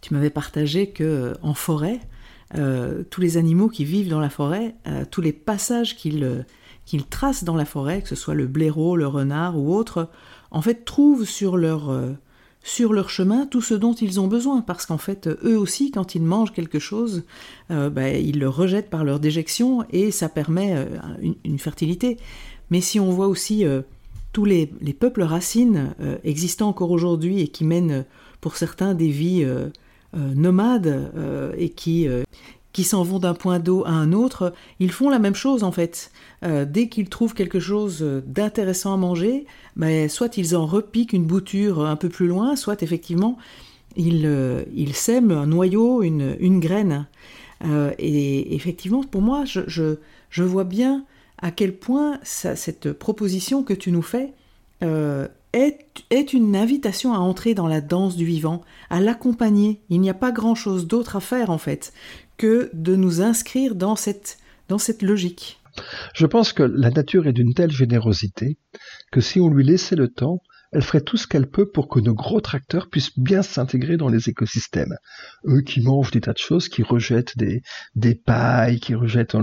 [0.00, 2.00] tu m'avais partagé que euh, en forêt,
[2.56, 6.44] euh, tous les animaux qui vivent dans la forêt, euh, tous les passages qu'ils
[7.10, 10.08] tracent dans la forêt, que ce soit le blaireau, le renard ou autre,
[10.50, 11.92] en fait trouvent sur leur,
[12.62, 16.14] sur leur chemin tout ce dont ils ont besoin, parce qu'en fait, eux aussi, quand
[16.14, 17.24] ils mangent quelque chose,
[17.68, 20.88] bah, ils le rejettent par leur déjection et ça permet
[21.44, 22.16] une, fertilité.
[22.70, 23.66] Mais si on voit aussi
[24.32, 25.94] tous les, les, peuples racines
[26.24, 28.06] existants encore aujourd'hui et qui mènent
[28.40, 29.46] pour certains des vies
[30.14, 32.22] nomades euh, et qui, euh,
[32.72, 35.72] qui s'en vont d'un point d'eau à un autre, ils font la même chose en
[35.72, 36.10] fait.
[36.42, 39.46] dès qu'ils trouvent quelque chose d'intéressant à manger,
[39.76, 43.36] ben, soit ils en repiquent une bouture un peu plus loin, soit effectivement
[43.96, 47.06] ils, ils sèment un noyau, une, une graine.
[47.98, 49.96] et effectivement, pour moi, je,
[50.30, 51.04] je, vois bien
[51.38, 54.32] à quel point cette proposition que tu nous fais
[55.52, 59.82] est, une invitation à entrer dans la danse du vivant, à l'accompagner.
[59.88, 61.92] Il n'y a pas grand-chose d'autre à faire en fait
[62.36, 64.38] que de nous inscrire dans cette,
[64.68, 65.60] dans cette logique.
[66.14, 68.58] Je pense que la nature est d'une telle générosité
[69.12, 70.42] que si on lui laissait le temps,
[70.72, 74.08] elle ferait tout ce qu'elle peut pour que nos gros tracteurs puissent bien s'intégrer dans
[74.08, 74.94] les écosystèmes.
[75.46, 77.62] Eux qui mangent des tas de choses, qui rejettent des,
[77.94, 79.42] des pailles, qui rejettent dans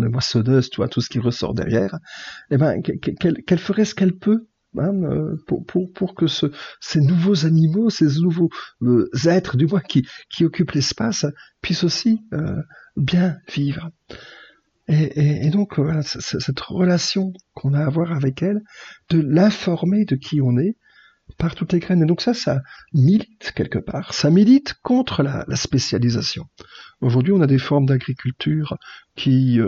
[0.75, 1.97] vois, tout ce qui ressort derrière,
[2.51, 4.47] eh ben, qu'elle ferait ce qu'elle peut
[4.77, 5.35] Euh,
[5.93, 6.47] pour, que ce,
[6.79, 8.49] ces nouveaux animaux, ces nouveaux
[8.81, 10.05] euh, êtres, du moins, qui,
[10.41, 11.25] occupent l'espace,
[11.61, 12.61] puissent aussi euh,
[12.97, 13.89] bien vivre.
[14.87, 18.61] Et, donc, cette relation qu'on a à avoir avec elle,
[19.09, 20.77] de l'informer de qui on est,
[21.39, 22.03] par toutes les graines.
[22.03, 22.61] Et donc ça, ça
[22.93, 24.13] milite quelque part.
[24.13, 26.45] Ça milite contre la, spécialisation.
[27.01, 28.77] Aujourd'hui, on a des formes d'agriculture
[29.15, 29.59] qui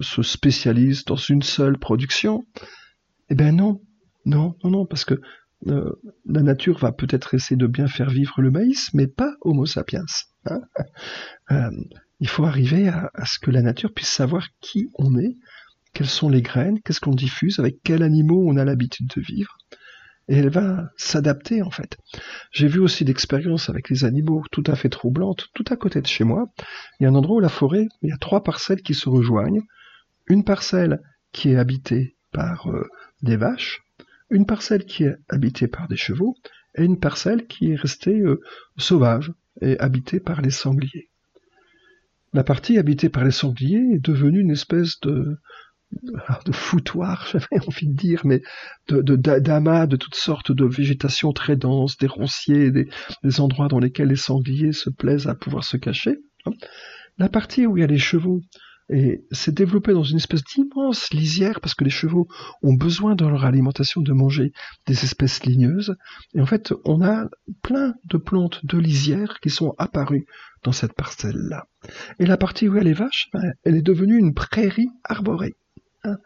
[0.00, 2.44] se spécialisent dans une seule production,
[3.30, 3.80] eh ben non,
[4.24, 5.20] non, non, non, parce que
[5.66, 5.92] euh,
[6.24, 10.04] la nature va peut-être essayer de bien faire vivre le maïs, mais pas Homo sapiens.
[10.46, 10.60] Hein.
[11.50, 11.70] Euh,
[12.20, 15.38] il faut arriver à, ce que la nature puisse savoir qui on est,
[15.94, 19.56] quelles sont les graines, qu'est-ce qu'on diffuse, avec quels animaux on a l'habitude de vivre.
[20.28, 21.96] Et elle va s'adapter en fait.
[22.52, 26.06] J'ai vu aussi d'expériences avec les animaux tout à fait troublantes, tout à côté de
[26.06, 26.52] chez moi.
[27.00, 29.08] Il y a un endroit où la forêt, il y a trois parcelles qui se
[29.08, 29.62] rejoignent.
[30.26, 31.00] Une parcelle
[31.32, 32.88] qui est habitée par euh,
[33.22, 33.82] des vaches,
[34.30, 36.36] une parcelle qui est habitée par des chevaux
[36.74, 38.40] et une parcelle qui est restée euh,
[38.76, 41.08] sauvage et habitée par les sangliers.
[42.34, 45.38] La partie habitée par les sangliers est devenue une espèce de,
[46.52, 48.42] foutoir, j'avais envie de dire, mais
[48.88, 52.88] de, d'amas de, toutes sortes de végétation très dense, des ronciers, des,
[53.24, 56.18] des, endroits dans lesquels les sangliers se plaisent à pouvoir se cacher.
[57.16, 58.42] La partie où il y a les chevaux
[58.90, 62.28] et s'est développé dans une espèce d'immense lisière parce que les chevaux
[62.62, 64.52] ont besoin dans leur alimentation de manger
[64.86, 65.96] des espèces ligneuses.
[66.34, 67.28] Et en fait, on a
[67.62, 70.26] plein de plantes de lisière qui sont apparues
[70.62, 71.66] dans cette parcelle-là.
[72.18, 75.56] Et la partie où a les vaches, ben, elle est devenue une prairie arborée.
[76.04, 76.18] Hein.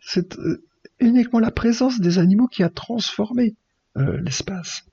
[0.00, 0.62] C'est euh,
[1.00, 3.56] uniquement la présence des animaux qui a transformé
[3.96, 4.84] euh, l'espace.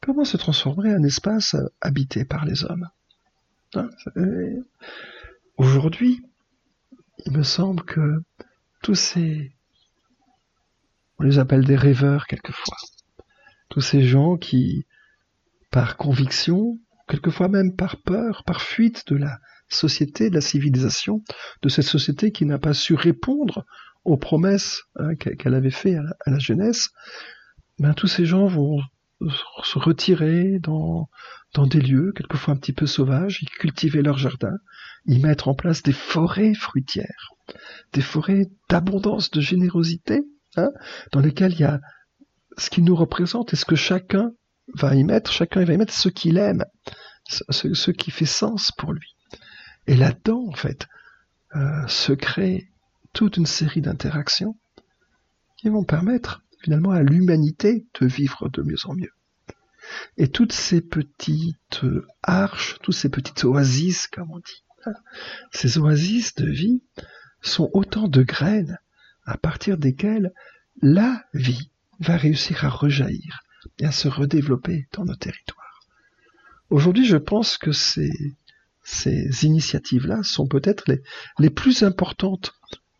[0.00, 2.88] Comment se transformerait un espace habité par les hommes
[3.74, 3.88] hein,
[5.56, 6.22] Aujourd'hui,
[7.26, 8.22] il me semble que
[8.82, 9.54] tous ces...
[11.18, 12.76] On les appelle des rêveurs quelquefois.
[13.68, 14.86] Tous ces gens qui,
[15.70, 16.78] par conviction,
[17.08, 19.38] quelquefois même par peur, par fuite de la
[19.68, 21.22] société, de la civilisation,
[21.62, 23.64] de cette société qui n'a pas su répondre
[24.04, 26.90] aux promesses hein, qu'elle avait faites à, la jeunesse,
[27.78, 28.80] ben, tous ces gens vont
[29.62, 31.08] se retirer dans,
[31.54, 34.56] dans des lieux, quelquefois un petit peu sauvages, y cultiver leur jardin,
[35.06, 37.32] y mettre en place des forêts fruitières,
[37.92, 40.22] des forêts d'abondance, de générosité,
[40.56, 40.70] hein,
[41.12, 41.80] dans lesquelles il y a
[42.56, 44.32] ce qui nous représente et ce que chacun
[44.74, 46.64] va y mettre, chacun va y mettre ce qu'il aime,
[47.28, 49.16] ce, ce, qui fait sens pour lui.
[49.86, 50.86] Et là-dedans, en fait,
[51.56, 52.68] euh, se crée
[53.12, 54.56] toute une série d'interactions
[55.56, 59.12] qui vont permettre finalement à l'humanité de vivre de mieux en mieux.
[60.16, 61.80] Et toutes ces petites
[62.22, 64.64] arches, toutes ces petites oasis, comme on dit,
[65.52, 66.82] ces oasis de vie
[67.40, 68.78] sont autant de graines
[69.24, 70.32] à partir desquelles
[70.80, 73.42] la vie va réussir à rejaillir
[73.78, 75.80] et à se redévelopper dans nos territoires.
[76.70, 78.10] Aujourd'hui, je pense que ces,
[78.82, 81.02] ces initiatives-là sont peut-être les,
[81.38, 82.54] les plus importantes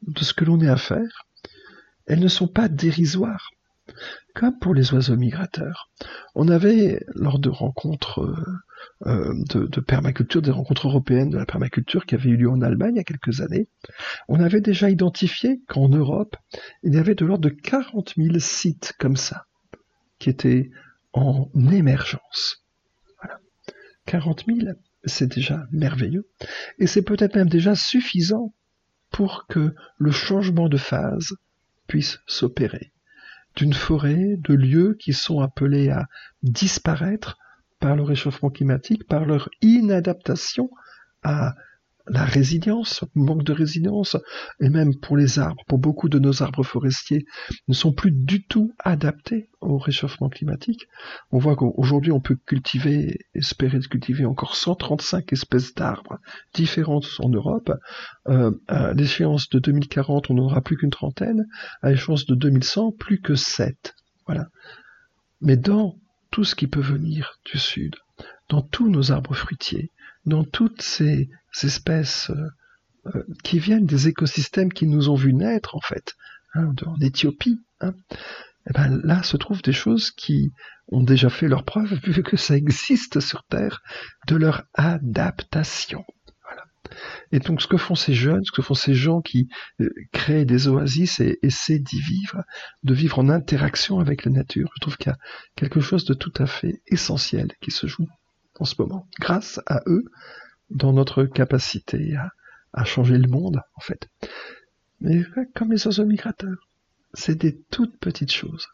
[0.06, 1.26] de ce que l'on ait à faire.
[2.06, 3.50] Elles ne sont pas dérisoires.
[4.34, 5.90] Comme pour les oiseaux migrateurs.
[6.34, 8.36] On avait, lors de rencontres euh,
[9.06, 12.94] euh, de, permaculture, des rencontres européennes de la permaculture qui avaient eu lieu en Allemagne
[12.94, 13.66] il y a quelques années,
[14.28, 16.36] on avait déjà identifié qu'en Europe,
[16.82, 19.46] il y avait de l'ordre de 40 000 sites comme ça,
[20.18, 20.70] qui étaient
[21.12, 22.64] en émergence.
[23.20, 23.40] Voilà.
[24.06, 24.58] 40 000,
[25.04, 26.28] c'est déjà merveilleux.
[26.78, 28.54] Et c'est peut-être même déjà suffisant
[29.10, 31.34] pour que le changement de phase
[31.92, 32.90] puisse s'opérer.
[33.54, 36.06] D'une forêt, de lieux qui sont appelés à
[36.42, 37.36] disparaître
[37.80, 40.70] par le réchauffement climatique, par leur inadaptation
[41.22, 41.54] à
[42.08, 44.16] la résilience, manque de résilience,
[44.60, 47.24] et même pour les arbres, pour beaucoup de nos arbres forestiers,
[47.68, 50.86] ne sont plus du tout adaptés au réchauffement climatique.
[51.30, 56.18] On voit qu'aujourd'hui, on peut cultiver, espérer de cultiver encore 135 espèces d'arbres
[56.54, 57.72] différentes en Europe.
[58.28, 61.46] Euh, à l'échéance de 2040, on n'en aura plus qu'une trentaine.
[61.82, 63.94] À l'échéance de 2100, plus que 7.
[64.26, 64.46] Voilà.
[65.40, 65.96] Mais dans
[66.30, 67.96] tout ce qui peut venir du sud,
[68.48, 69.90] dans tous nos arbres fruitiers,
[70.24, 71.28] dans toutes ces
[71.62, 72.48] espèces euh,
[73.14, 76.14] euh, qui viennent des écosystèmes qui nous ont vu naître en fait,
[76.54, 77.94] hein, en Éthiopie, hein,
[78.68, 80.52] eh ben là se trouvent des choses qui
[80.88, 83.82] ont déjà fait leur preuve, vu que ça existe sur Terre,
[84.28, 86.04] de leur adaptation.
[87.32, 89.48] Et donc ce que font ces jeunes, ce que font ces gens qui
[89.80, 92.44] euh, créent des oasis et essaient d'y vivre,
[92.82, 95.18] de vivre en interaction avec la nature, je trouve qu'il y a
[95.56, 98.06] quelque chose de tout à fait essentiel qui se joue
[98.58, 99.06] en ce moment.
[99.20, 100.04] Grâce à eux,
[100.70, 102.16] dans notre capacité
[102.72, 104.08] à, changer le monde, en fait.
[105.00, 105.22] Mais
[105.54, 106.68] comme les oiseaux migrateurs,
[107.14, 108.68] c'est des toutes petites choses,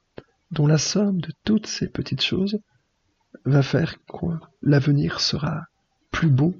[0.50, 2.58] dont la somme de toutes ces petites choses
[3.44, 4.26] va faire que
[4.62, 5.64] l'avenir sera
[6.10, 6.54] plus beau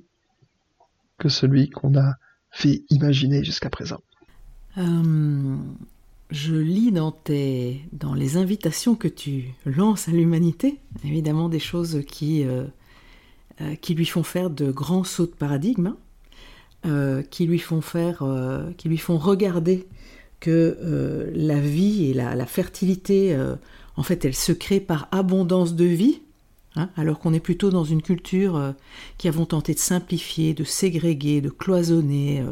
[1.18, 2.14] que celui qu'on a
[2.50, 4.00] fait imaginer jusqu'à présent.
[4.78, 5.56] Euh,
[6.30, 12.02] je lis dans, tes, dans les invitations que tu lances à l'humanité, évidemment des choses
[12.06, 12.66] qui euh,
[13.60, 15.96] euh, qui lui font faire de grands sauts de paradigme, hein,
[16.86, 19.88] euh, qui lui font faire, euh, qui lui font regarder
[20.38, 23.36] que la vie et la, fertilité,
[23.96, 26.20] en fait, elle se crée par abondance de vie,
[26.76, 28.74] hein, alors qu'on est plutôt dans une culture
[29.16, 32.44] qui avons tenté de simplifier, de ségréguer, de cloisonner,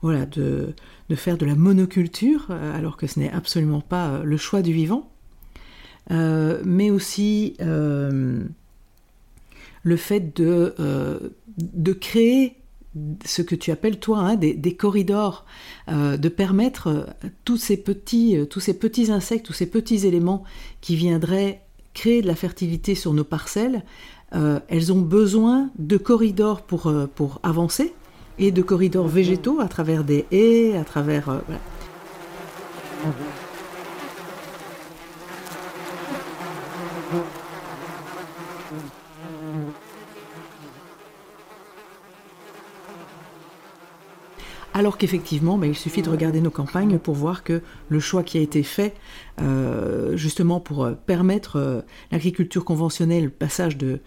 [0.00, 0.72] voilà, de,
[1.10, 5.10] de, faire de la monoculture, alors que ce n'est absolument pas le choix du vivant,
[6.08, 7.54] mais aussi
[9.86, 11.18] le fait de, euh,
[11.58, 12.56] de créer
[13.24, 15.46] ce que tu appelles toi hein, des, corridors,
[15.88, 17.04] euh, de permettre euh,
[17.44, 20.42] tous ces petits, tous ces petits insectes, tous ces petits éléments
[20.80, 21.62] qui viendraient
[21.94, 23.84] créer de la fertilité sur nos parcelles,
[24.68, 27.94] elles ont besoin de corridors pour, pour avancer
[28.38, 31.40] et de corridors végétaux à travers des haies, à travers
[44.76, 48.36] Alors qu'effectivement, bah, il suffit de regarder nos campagnes pour voir que le choix qui
[48.36, 48.94] a été fait,
[49.40, 51.80] euh, justement pour euh, permettre euh,
[52.12, 54.00] l'agriculture conventionnelle, le passage de,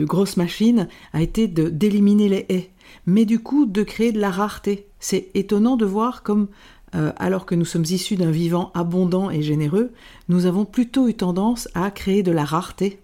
[0.00, 2.70] grosses machines, a été d'éliminer les haies,
[3.04, 4.86] mais du coup de créer de la rareté.
[4.98, 6.48] C'est étonnant de voir comme
[6.94, 9.90] alors que nous sommes issus d'un vivant abondant et généreux,
[10.28, 13.00] nous avons plutôt eu tendance à créer de la rareté.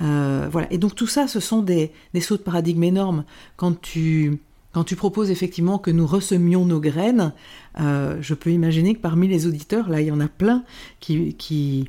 [0.00, 0.70] Voilà.
[0.70, 3.24] Et donc tout ça, ce sont des, des sauts de paradigme énormes.
[3.56, 4.38] Quand tu,
[4.72, 7.32] quand tu proposes effectivement que nous ressemions nos graines,
[7.78, 10.64] euh, je peux imaginer que parmi les auditeurs, là, il y en a plein
[11.00, 11.86] qui,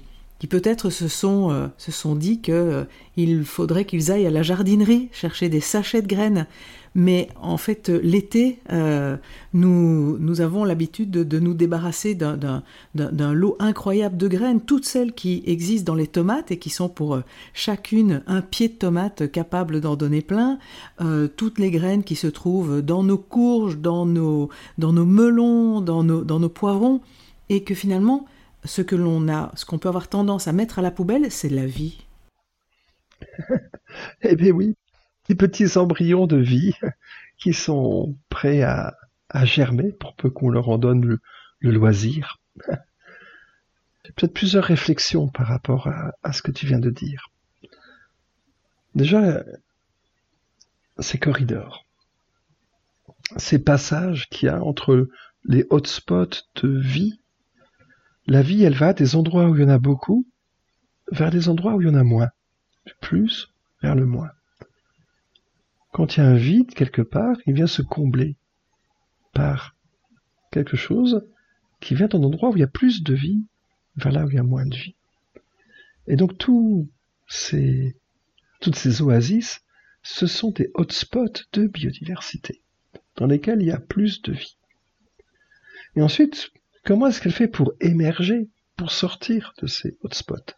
[0.49, 2.83] peut-être se sont, euh, se sont dit qu'il euh,
[3.15, 6.45] il faudrait qu'ils aillent à la jardinerie chercher des sachets de graines.
[6.95, 9.17] Mais en fait, l'été, euh,
[9.53, 15.91] nous, avons l'habitude de, nous débarrasser d'un lot incroyable de graines, toutes celles qui existent
[15.91, 17.19] dans les tomates et qui sont pour
[17.53, 20.59] chacune un pied de tomate capable d'en donner plein,
[21.01, 26.23] euh, toutes les graines qui se trouvent dans nos courges, dans nos, melons, dans nos,
[26.23, 27.01] dans poivrons,
[27.49, 28.25] et que finalement,
[28.65, 31.49] ce que l'on a, ce qu'on peut avoir tendance à mettre à la poubelle, c'est
[31.49, 32.05] la vie.
[34.21, 34.75] eh bien oui,
[35.27, 36.73] des petits embryons de vie
[37.37, 38.95] qui sont prêts à,
[39.45, 41.19] germer pour peu qu'on leur en donne le,
[41.59, 42.39] le loisir.
[44.05, 47.31] J'ai peut-être plusieurs réflexions par rapport à, à, ce que tu viens de dire.
[48.93, 49.43] Déjà,
[50.99, 51.87] ces corridors,
[53.37, 55.09] ces passages qu'il y a entre
[55.45, 57.19] les hotspots de vie,
[58.27, 60.27] la vie, elle va des endroits où il y en a beaucoup
[61.11, 62.29] vers des endroits où il y en a moins,
[62.85, 63.51] du plus
[63.81, 64.31] vers le moins.
[65.93, 68.35] Quand il y a un vide quelque part, il vient se combler
[69.31, 69.75] par
[70.51, 71.25] quelque chose
[71.79, 73.45] qui vient d'un endroit où il y a plus de vie
[73.95, 74.95] vers là où il y a moins de vie.
[76.07, 76.89] Et donc toutes
[77.29, 79.61] ces oasis,
[80.01, 82.61] ce sont des hotspots de biodiversité
[83.15, 84.57] dans lesquels il y a plus de vie.
[85.95, 86.51] Et ensuite,
[86.83, 90.55] comment est-ce qu'elle fait pour émerger, pour sortir de ces hotspots?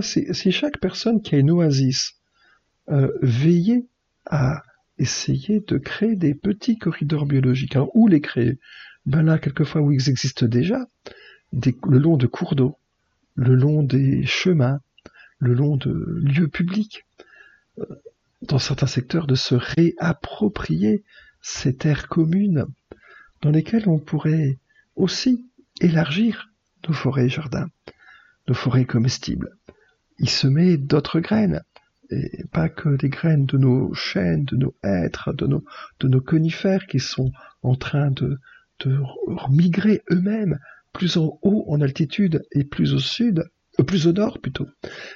[0.00, 2.14] Si, si chaque personne qui a une oasis
[2.88, 3.86] euh, veillait
[4.26, 4.62] à
[4.98, 7.76] essayer de créer des petits corridors biologiques.
[7.76, 8.58] Alors, où les créer?
[9.06, 10.86] Ben là, quelquefois où ils existent déjà,
[11.52, 12.76] le long de cours d'eau,
[13.34, 14.80] le long des chemins,
[15.38, 17.04] le long de lieux publics,
[17.78, 17.84] euh,
[18.42, 21.04] dans certains secteurs, de se réapproprier
[21.40, 22.66] ces terres communes
[23.40, 24.58] dans lesquelles on pourrait
[24.94, 25.44] aussi
[25.80, 26.50] élargir
[26.86, 27.68] nos forêts et jardins,
[28.48, 29.56] nos forêts comestibles,
[30.18, 31.62] y semer d'autres graines,
[32.12, 35.64] et pas que des graines de nos chênes, de nos hêtres, de nos,
[36.00, 37.32] de nos conifères qui sont
[37.62, 38.38] en train de,
[38.80, 39.00] de
[39.50, 40.58] migrer eux-mêmes
[40.92, 43.44] plus en haut en altitude et plus au sud,
[43.80, 44.68] euh, plus au nord plutôt,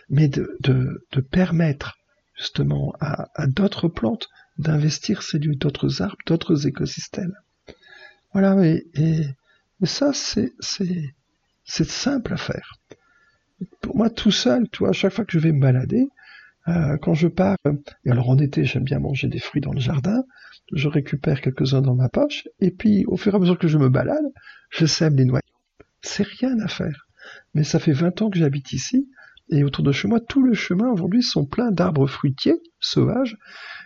[0.08, 1.98] mais de, de, de permettre
[2.36, 4.28] justement à, d'autres plantes
[4.58, 7.34] d'investir ces lieux, d'autres arbres, d'autres écosystèmes.
[8.32, 9.26] Voilà, et,
[9.84, 10.52] ça, c'est,
[11.64, 12.78] simple à faire.
[13.80, 16.08] Pour moi, tout seul, toi, à chaque fois que je vais me balader,
[16.68, 17.56] euh, quand je pars,
[18.04, 20.24] et alors en été j'aime bien manger des fruits dans le jardin,
[20.72, 23.78] je récupère quelques-uns dans ma poche, et puis au fur et à mesure que je
[23.78, 24.24] me balade,
[24.70, 25.42] je sème les noyaux.
[26.02, 27.06] C'est rien à faire.
[27.54, 29.08] Mais ça fait 20 ans que j'habite ici,
[29.50, 33.36] et autour de chez moi, tout le chemin aujourd'hui sont pleins d'arbres fruitiers sauvages,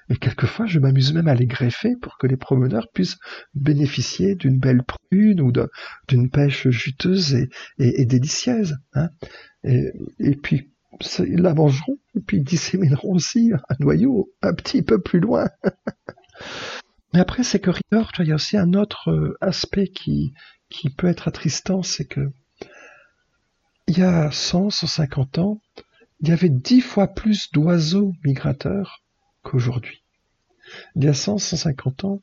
[0.08, 3.18] et quelquefois je m'amuse même à les greffer pour que les promeneurs puissent
[3.54, 5.52] bénéficier d'une belle prune ou
[6.08, 7.36] d'une pêche juteuse
[7.78, 8.76] et, délicieuse.
[8.94, 9.10] Hein.
[9.64, 10.72] Et puis
[11.20, 15.48] ils la mangeront et puis ils dissémineront aussi un noyau un petit peu plus loin.
[17.12, 20.32] Mais après ces corridors, il y a aussi un autre euh, aspect qui,
[20.68, 22.30] qui peut être attristant, c'est que
[23.88, 25.60] il y a 100, 150 ans,
[26.20, 29.02] il y avait dix fois plus d'oiseaux migrateurs
[29.42, 30.04] qu'aujourd'hui.
[30.94, 32.22] Il y a 100, 150 ans,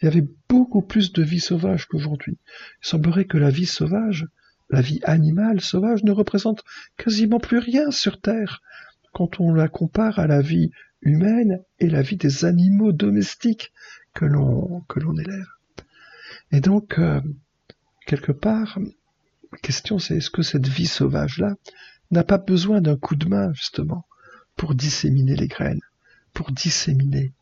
[0.00, 2.36] il y avait beaucoup plus de vie sauvage qu'aujourd'hui.
[2.82, 4.26] Il semblerait que la vie sauvage
[4.70, 6.64] la vie animale sauvage ne représente
[6.96, 8.62] quasiment plus rien sur Terre
[9.12, 13.72] quand on la compare à la vie humaine et la vie des animaux domestiques
[14.12, 15.46] que l'on élève.
[16.52, 17.20] Et donc euh,
[18.06, 18.78] quelque part,
[19.52, 21.54] la question c'est est-ce que cette vie sauvage là
[22.10, 24.06] n'a pas besoin d'un coup de main justement
[24.56, 25.82] pour disséminer les graines,
[26.32, 27.32] pour disséminer?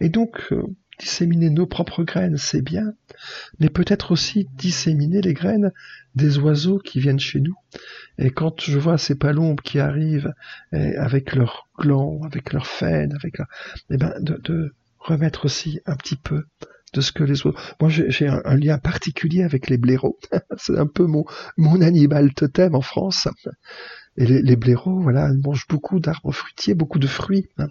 [0.00, 0.62] Et donc euh,
[0.98, 2.94] disséminer nos propres graines, c'est bien,
[3.58, 5.72] mais peut-être aussi disséminer les graines
[6.14, 7.56] des oiseaux qui viennent chez nous.
[8.18, 10.32] Et quand je vois ces palombes qui arrivent
[10.72, 13.48] eh, avec leurs glands, avec leurs faines, avec leur...
[13.90, 16.44] eh ben, de, remettre aussi un petit peu
[16.94, 17.58] de ce que les oiseaux.
[17.78, 20.18] Moi, j'ai un, lien particulier avec les blaireaux.
[20.56, 23.28] c'est un peu mon animal totem en France.
[24.16, 27.48] Et les, blaireaux, voilà, ils mangent beaucoup d'arbres fruitiers, beaucoup de fruits.
[27.58, 27.66] Hein.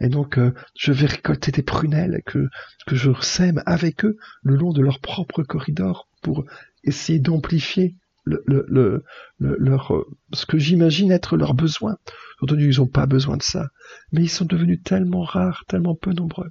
[0.00, 2.48] Et donc, euh, je vais récolter des prunelles que,
[2.90, 6.44] je sème avec eux le long de leur propre corridor pour
[6.84, 7.96] essayer d'amplifier
[8.28, 9.00] euh,
[9.40, 11.96] ce que j'imagine être leurs besoins.
[12.40, 13.68] Entendu, ils n'ont pas besoin de ça,
[14.12, 16.50] mais ils sont devenus tellement rares, tellement peu nombreux.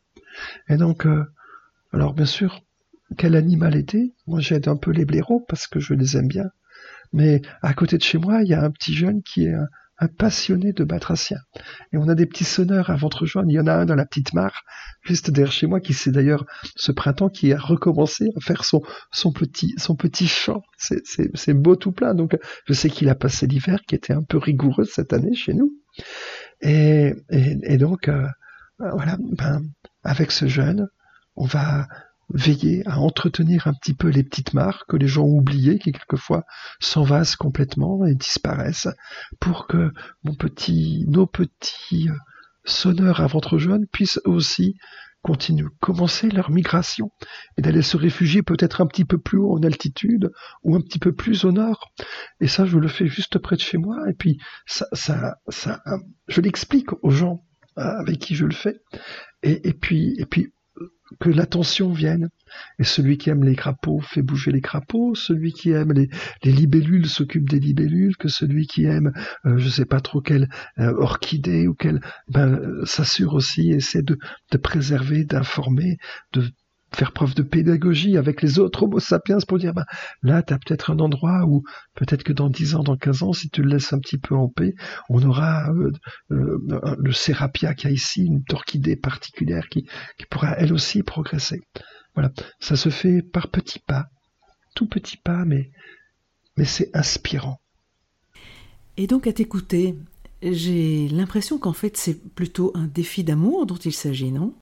[0.68, 1.24] Et donc, euh,
[1.94, 2.62] alors bien sûr,
[3.18, 4.14] quel animal était?
[4.26, 6.50] Moi, j'aide un peu les blaireaux parce que je les aime bien.
[7.14, 10.08] Mais à côté de chez moi, il y a un petit jeune qui est un,
[10.18, 11.40] passionné de batracien.
[11.92, 13.50] Et on a des petits sonneurs à ventre jaune.
[13.50, 14.62] Il y en a un dans la petite mare,
[15.02, 16.46] juste derrière chez moi, qui c'est d'ailleurs
[16.76, 20.62] ce printemps qui a recommencé à faire son, son petit, son petit chant.
[20.78, 22.14] C'est beau tout plein.
[22.14, 25.54] Donc, je sais qu'il a passé l'hiver qui était un peu rigoureux cette année chez
[25.54, 25.74] nous.
[26.62, 28.28] Et, et, donc, euh,
[28.78, 29.64] voilà, ben,
[30.04, 30.90] avec ce jeune,
[31.36, 31.88] on va
[32.30, 35.92] veiller à entretenir un petit peu les petites mares que les gens ont oubliées, qui
[35.92, 36.44] quelquefois
[36.80, 38.90] s'envasent complètement et disparaissent,
[39.40, 39.92] pour que
[40.24, 42.14] nos petits euh,
[42.66, 44.76] sonneurs à ventre jaune puissent aussi
[45.24, 47.12] continuer, commencer leur migration
[47.58, 50.32] et d'aller se réfugier peut-être un petit peu plus haut en altitude
[50.64, 51.92] ou un petit peu plus au nord.
[52.40, 53.98] Et ça, je le fais juste près de chez moi.
[54.10, 54.88] Et puis, ça
[56.28, 57.44] je l'explique aux gens
[57.78, 58.80] euh, avec qui je le fais.
[59.44, 60.18] Et puis,
[61.20, 62.30] que l'attention vienne.
[62.80, 66.10] Et celui qui aime les crapauds fait bouger les crapauds, celui qui aime les,
[66.44, 69.12] libellules s'occupe des libellules, que celui qui aime,
[69.46, 70.50] euh, je sais pas trop quelle
[70.80, 74.18] euh, orchidée ou quelle, ben, euh, s'assure aussi, essaie de,
[74.52, 75.98] de préserver, d'informer,
[76.34, 76.50] de
[76.94, 79.86] faire preuve de pédagogie avec les autres homo sapiens pour dire, bah,
[80.24, 81.64] là, tu as peut-être un endroit où
[81.96, 84.36] peut-être que dans 10 ans, dans 15 ans, si tu le laisses un petit peu
[84.36, 84.74] en paix,
[85.10, 85.92] on aura euh,
[86.32, 91.60] euh, le sérapia qui a ici, une orchidée particulière qui, qui pourra elle aussi progresser.
[92.16, 94.06] Voilà, ça se fait par petits pas,
[94.76, 95.70] tout petits pas, mais,
[96.56, 97.60] mais c'est inspirant.
[98.96, 99.96] Et donc à t'écouter,
[100.42, 104.56] j'ai l'impression qu'en fait c'est plutôt un défi d'amour dont il s'agit, non?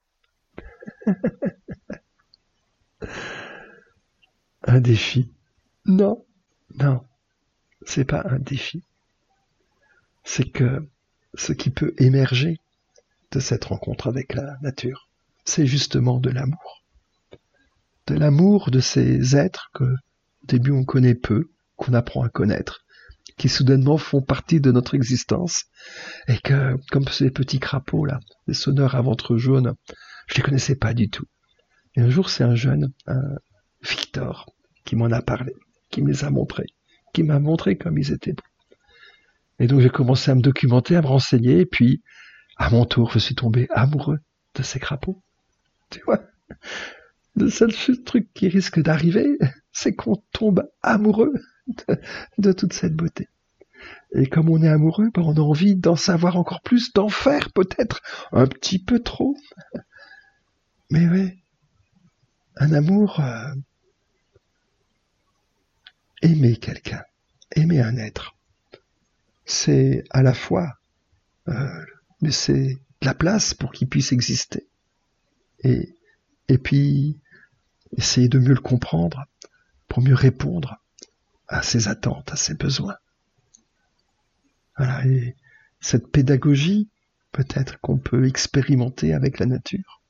[4.62, 5.30] Un défi?
[5.84, 6.24] Non,
[6.74, 7.04] non,
[7.84, 8.82] c'est pas un défi.
[10.24, 10.88] C'est que
[11.34, 12.58] ce qui peut émerger
[13.30, 15.08] de cette rencontre avec la nature,
[15.44, 16.84] c'est justement de l'amour.
[18.06, 22.84] De l'amour de ces êtres que au début on connaît peu, qu'on apprend à connaître,
[23.36, 25.64] qui soudainement font partie de notre existence,
[26.28, 29.74] et que, comme ces petits crapauds là, les sonneurs à ventre jaune,
[30.26, 31.26] je les connaissais pas du tout.
[31.96, 33.36] Et un jour, c'est un jeune, un
[33.82, 35.54] Victor, qui m'en a parlé,
[35.90, 36.66] qui me les a montrés,
[37.12, 38.42] qui m'a montré comme ils étaient beaux.
[39.58, 42.02] Et donc j'ai commencé à me documenter, à me renseigner, et puis,
[42.56, 44.18] à mon tour, je suis tombé amoureux
[44.54, 45.22] de ces crapauds.
[45.90, 46.22] Tu vois
[47.34, 47.72] Le seul
[48.04, 49.38] truc qui risque d'arriver,
[49.72, 51.32] c'est qu'on tombe amoureux
[52.38, 53.28] de, toute cette beauté.
[54.14, 57.52] Et comme on est amoureux, ben on a envie d'en savoir encore plus, d'en faire
[57.52, 59.36] peut-être un petit peu trop.
[60.90, 61.32] Mais oui,
[62.56, 63.54] un amour, euh,
[66.22, 67.04] aimer quelqu'un,
[67.54, 68.34] aimer un être,
[69.44, 70.78] c'est à la fois
[71.48, 71.84] euh,
[72.22, 74.66] de la place pour qu'il puisse exister.
[75.62, 75.94] Et,
[76.48, 77.18] et puis
[77.96, 79.26] essayer de mieux le comprendre
[79.88, 80.82] pour mieux répondre
[81.48, 82.96] à ses attentes, à ses besoins.
[84.76, 85.36] Voilà, et
[85.80, 86.88] cette pédagogie,
[87.32, 90.02] peut-être qu'on peut expérimenter avec la nature,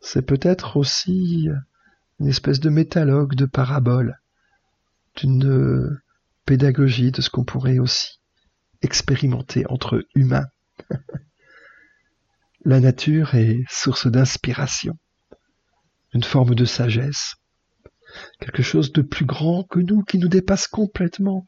[0.00, 1.48] c'est peut-être aussi
[2.20, 4.20] une espèce de métalogue, de parabole,
[5.16, 6.00] d'une
[6.44, 8.20] pédagogie de ce qu'on pourrait aussi
[8.82, 10.46] expérimenter entre humains.
[12.64, 14.98] La nature est source d'inspiration,
[16.12, 17.36] une forme de sagesse,
[18.40, 21.46] quelque chose de plus grand que nous, qui nous dépasse complètement,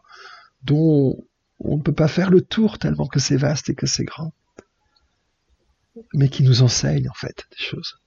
[0.63, 1.17] dont
[1.59, 4.33] on ne peut pas faire le tour tellement que c'est vaste et que c'est grand,
[6.15, 8.00] mais qui nous enseigne en fait des choses.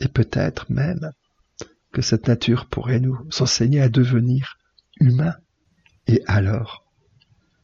[0.00, 1.12] Et peut-être même
[1.92, 4.58] que cette nature pourrait nous enseigner à devenir
[5.00, 5.34] humain.
[6.06, 6.84] Et alors,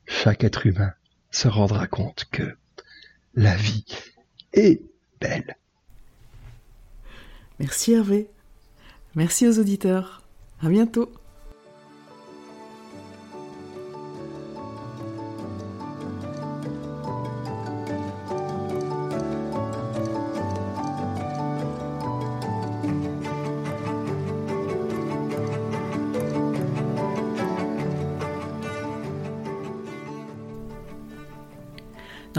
[0.06, 0.92] chaque être humain
[1.30, 2.56] se rendra compte que
[3.34, 3.86] la vie
[4.52, 4.82] est
[5.20, 5.56] belle.
[7.58, 8.28] Merci Hervé.
[9.14, 10.22] Merci aux auditeurs.
[10.60, 11.10] À bientôt.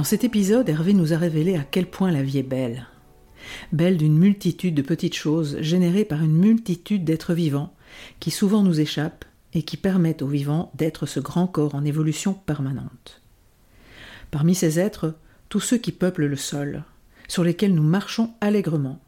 [0.09, 2.87] Cet épisode, Hervé nous a révélé à quel point la vie est belle.
[3.71, 7.75] Belle d'une multitude de petites choses générées par une multitude d'êtres vivants
[8.19, 12.33] qui souvent nous échappent et qui permettent aux vivants d'être ce grand corps en évolution
[12.33, 13.21] permanente.
[14.31, 15.13] Parmi ces êtres,
[15.47, 16.85] tous ceux qui peuplent le sol,
[17.27, 18.99] sur lesquels nous marchons allègrement,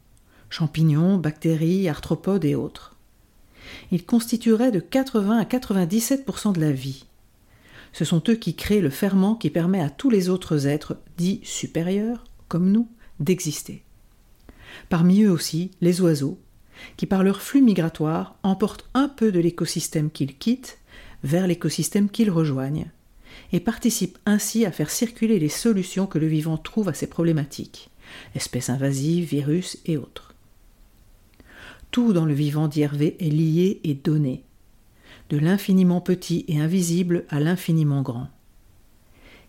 [0.50, 2.94] champignons, bactéries, arthropodes et autres.
[3.90, 7.06] Ils constitueraient de 80 à 97% de la vie,
[7.92, 11.40] ce sont eux qui créent le ferment qui permet à tous les autres êtres dits
[11.42, 12.88] supérieurs, comme nous,
[13.20, 13.82] d'exister.
[14.88, 16.38] Parmi eux aussi, les oiseaux,
[16.96, 20.78] qui par leur flux migratoire emportent un peu de l'écosystème qu'ils quittent
[21.22, 22.90] vers l'écosystème qu'ils rejoignent,
[23.52, 27.90] et participent ainsi à faire circuler les solutions que le vivant trouve à ces problématiques,
[28.34, 30.34] espèces invasives, virus et autres.
[31.90, 34.44] Tout dans le vivant d'Hervé est lié et donné,
[35.32, 38.28] de l'infiniment petit et invisible à l'infiniment grand.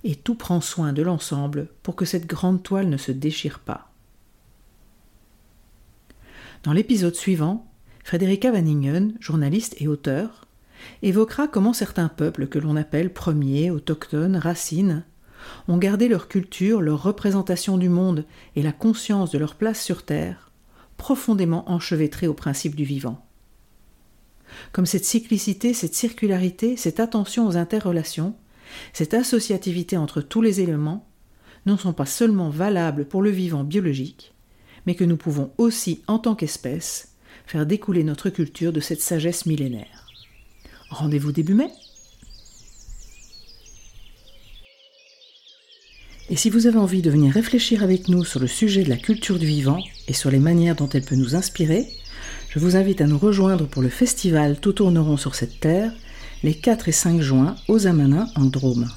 [0.05, 3.91] Et tout prend soin de l'ensemble pour que cette grande toile ne se déchire pas.
[6.63, 7.69] Dans l'épisode suivant,
[8.05, 10.47] Frédérica Van journaliste et auteur,
[11.01, 15.03] évoquera comment certains peuples que l'on appelle premiers, autochtones, racines,
[15.67, 18.25] ont gardé leur culture, leur représentation du monde
[18.55, 20.49] et la conscience de leur place sur Terre,
[20.95, 23.25] profondément enchevêtrés au principe du vivant.
[24.71, 28.35] Comme cette cyclicité, cette circularité, cette attention aux interrelations,
[28.93, 31.07] cette associativité entre tous les éléments,
[31.65, 34.33] ne sont pas seulement valables pour le vivant biologique,
[34.85, 39.45] mais que nous pouvons aussi, en tant qu'espèce, faire découler notre culture de cette sagesse
[39.45, 40.07] millénaire.
[40.89, 41.69] Rendez-vous début mai.
[46.29, 48.97] Et si vous avez envie de venir réfléchir avec nous sur le sujet de la
[48.97, 51.85] culture du vivant et sur les manières dont elle peut nous inspirer,
[52.53, 55.91] je vous invite à nous rejoindre pour le festival Tout tourneront sur cette terre
[56.43, 58.87] les 4 et 5 juin aux Amanins en Drôme.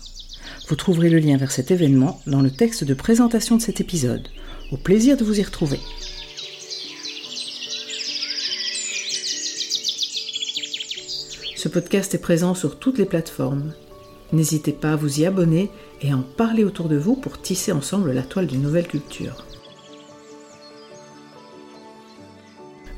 [0.68, 4.28] Vous trouverez le lien vers cet événement dans le texte de présentation de cet épisode.
[4.72, 5.80] Au plaisir de vous y retrouver.
[11.57, 13.72] Ce podcast est présent sur toutes les plateformes.
[14.34, 15.70] N'hésitez pas à vous y abonner
[16.02, 19.46] et à en parler autour de vous pour tisser ensemble la toile d'une nouvelle culture.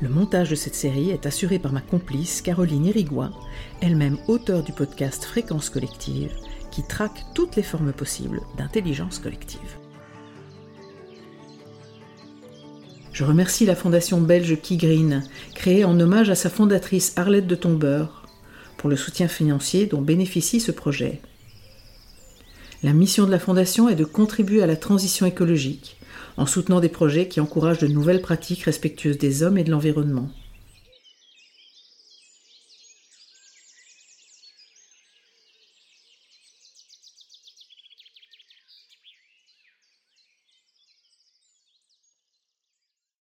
[0.01, 3.31] Le montage de cette série est assuré par ma complice Caroline Irigois,
[3.81, 6.31] elle-même auteure du podcast Fréquence collective,
[6.71, 9.59] qui traque toutes les formes possibles d'intelligence collective.
[13.11, 15.21] Je remercie la fondation belge Key Green,
[15.53, 18.25] créée en hommage à sa fondatrice Arlette de Tombeur,
[18.77, 21.19] pour le soutien financier dont bénéficie ce projet.
[22.83, 25.98] La mission de la Fondation est de contribuer à la transition écologique
[26.39, 30.29] en soutenant des projets qui encouragent de nouvelles pratiques respectueuses des hommes et de l'environnement.